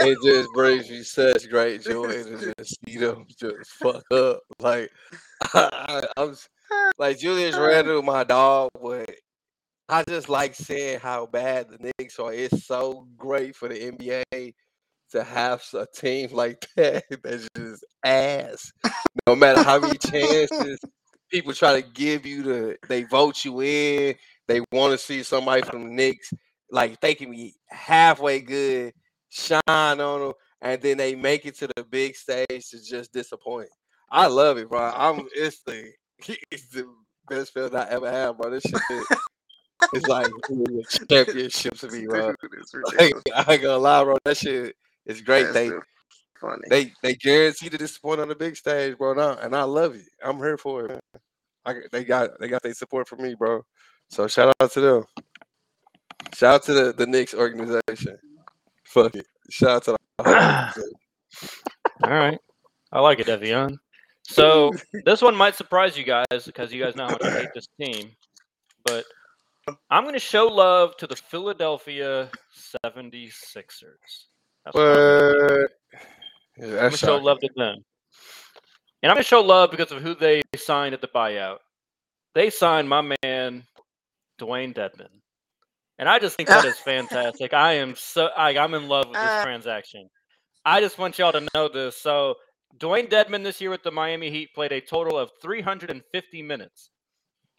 [0.00, 4.40] it just brings me such great joy to just see them just fuck up.
[4.60, 4.90] Like
[5.54, 6.36] I, I'm
[6.98, 9.10] like Julius Randle, my dog, but
[9.88, 12.32] I just like seeing how bad the Knicks are.
[12.32, 14.54] It's so great for the NBA
[15.14, 18.72] to have a team like that that's just ass.
[19.26, 20.78] No matter how many chances
[21.30, 24.14] people try to give you to, they vote you in,
[24.46, 26.32] they want to see somebody from the Knicks
[26.70, 28.92] like they can be halfway good,
[29.30, 33.68] shine on them, and then they make it to the big stage to just disappoint.
[34.10, 34.80] I love it, bro.
[34.94, 35.90] I'm it's the
[36.50, 36.88] it's the
[37.28, 38.50] best feeling I ever had, bro.
[38.50, 39.06] This shit
[39.92, 42.34] it's like winning a championship to me, bro.
[42.98, 43.14] Like.
[43.34, 44.18] I ain't gonna lie, bro.
[44.24, 44.74] That shit
[45.06, 45.44] is great.
[45.44, 45.70] That's They
[46.40, 46.62] funny.
[46.68, 49.14] they they guarantee to disappoint on the big stage, bro.
[49.14, 50.06] Now, and I love it.
[50.22, 51.00] I'm here for it.
[51.66, 53.64] I, they got they got their support from me, bro.
[54.10, 55.04] So shout out to them.
[56.34, 58.18] Shout out to the, the Knicks organization.
[58.84, 59.26] Fuck it.
[59.50, 60.84] Shout out to the
[62.04, 62.38] All right.
[62.92, 63.76] I like it, Devion.
[64.22, 64.72] So
[65.04, 67.68] this one might surprise you guys because you guys know how much I hate this
[67.80, 68.10] team.
[68.84, 69.04] But
[69.90, 72.30] I'm going to show love to the Philadelphia
[72.84, 74.26] 76ers.
[74.64, 75.68] That's what I'm gonna do.
[76.56, 77.84] Yeah, I'm gonna show love to them.
[79.02, 81.58] And I'm gonna show love because of who they signed at the buyout.
[82.34, 83.64] They signed my man,
[84.40, 85.08] Dewayne Dedmon.
[85.98, 87.52] And I just think that is fantastic.
[87.52, 89.42] I am so I, I'm in love with this Uh.
[89.42, 90.08] transaction.
[90.64, 91.96] I just want y'all to know this.
[92.00, 92.36] So
[92.78, 96.90] Dewayne Dedmon this year with the Miami Heat played a total of 350 minutes.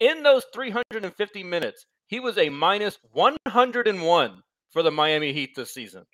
[0.00, 6.04] In those 350 minutes, he was a minus 101 for the Miami Heat this season.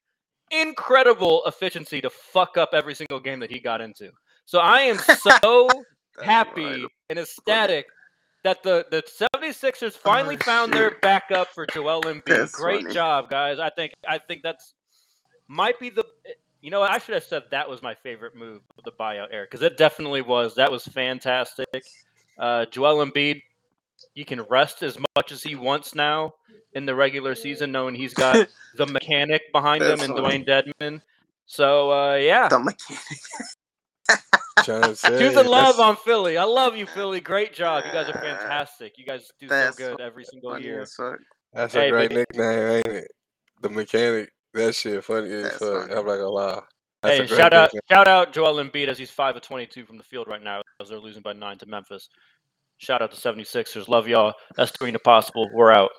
[0.53, 4.11] Incredible efficiency to fuck up every single game that he got into.
[4.45, 4.99] So I am
[5.43, 5.69] so
[6.23, 6.85] happy right.
[7.11, 7.87] and ecstatic
[8.45, 9.03] that the, the
[9.35, 11.01] 76ers finally Oh, found their shit.
[11.01, 12.25] backup for Joel Embiid.
[12.27, 12.95] That's Great funny.
[12.95, 13.59] job, guys.
[13.59, 14.75] I think I think that's
[15.49, 16.05] might be the
[16.61, 16.83] You know.
[16.83, 19.77] I should have said that was my favorite move of the buyout era because it
[19.77, 20.55] definitely was.
[20.57, 21.69] That was fantastic.
[22.39, 23.43] Uh, Joel Embiid,
[24.15, 26.35] you can rest as much as he wants now
[26.75, 28.47] in the regular season, knowing he's got
[28.77, 30.15] the mechanic behind him and.
[30.15, 31.01] Dewayne Dedmon.
[31.47, 33.03] So uh, yeah, The mechanic.
[34.65, 36.37] Trying to say, choosing love on Philly.
[36.37, 37.21] I love you, Philly.
[37.21, 37.85] Great job.
[37.87, 38.97] You guys are fantastic.
[38.99, 40.87] You guys do so good every single year.
[41.53, 43.09] That's Hey, a great but- nickname, ain't it?
[43.63, 44.31] The mechanic.
[44.55, 45.69] That shit funny as That's fuck.
[45.89, 45.93] funny.
[45.95, 46.61] I'm not gonna lie.
[47.03, 49.87] That's Hey, a great shout out, shout out Joel Embiid as he's five of twenty-two
[49.87, 52.09] from the field right now as they're losing by nine to Memphis.
[52.83, 53.87] Shout out to 76ers.
[53.87, 54.35] Love y'all.
[54.57, 55.49] That's doing the possible.
[55.55, 55.91] We're out.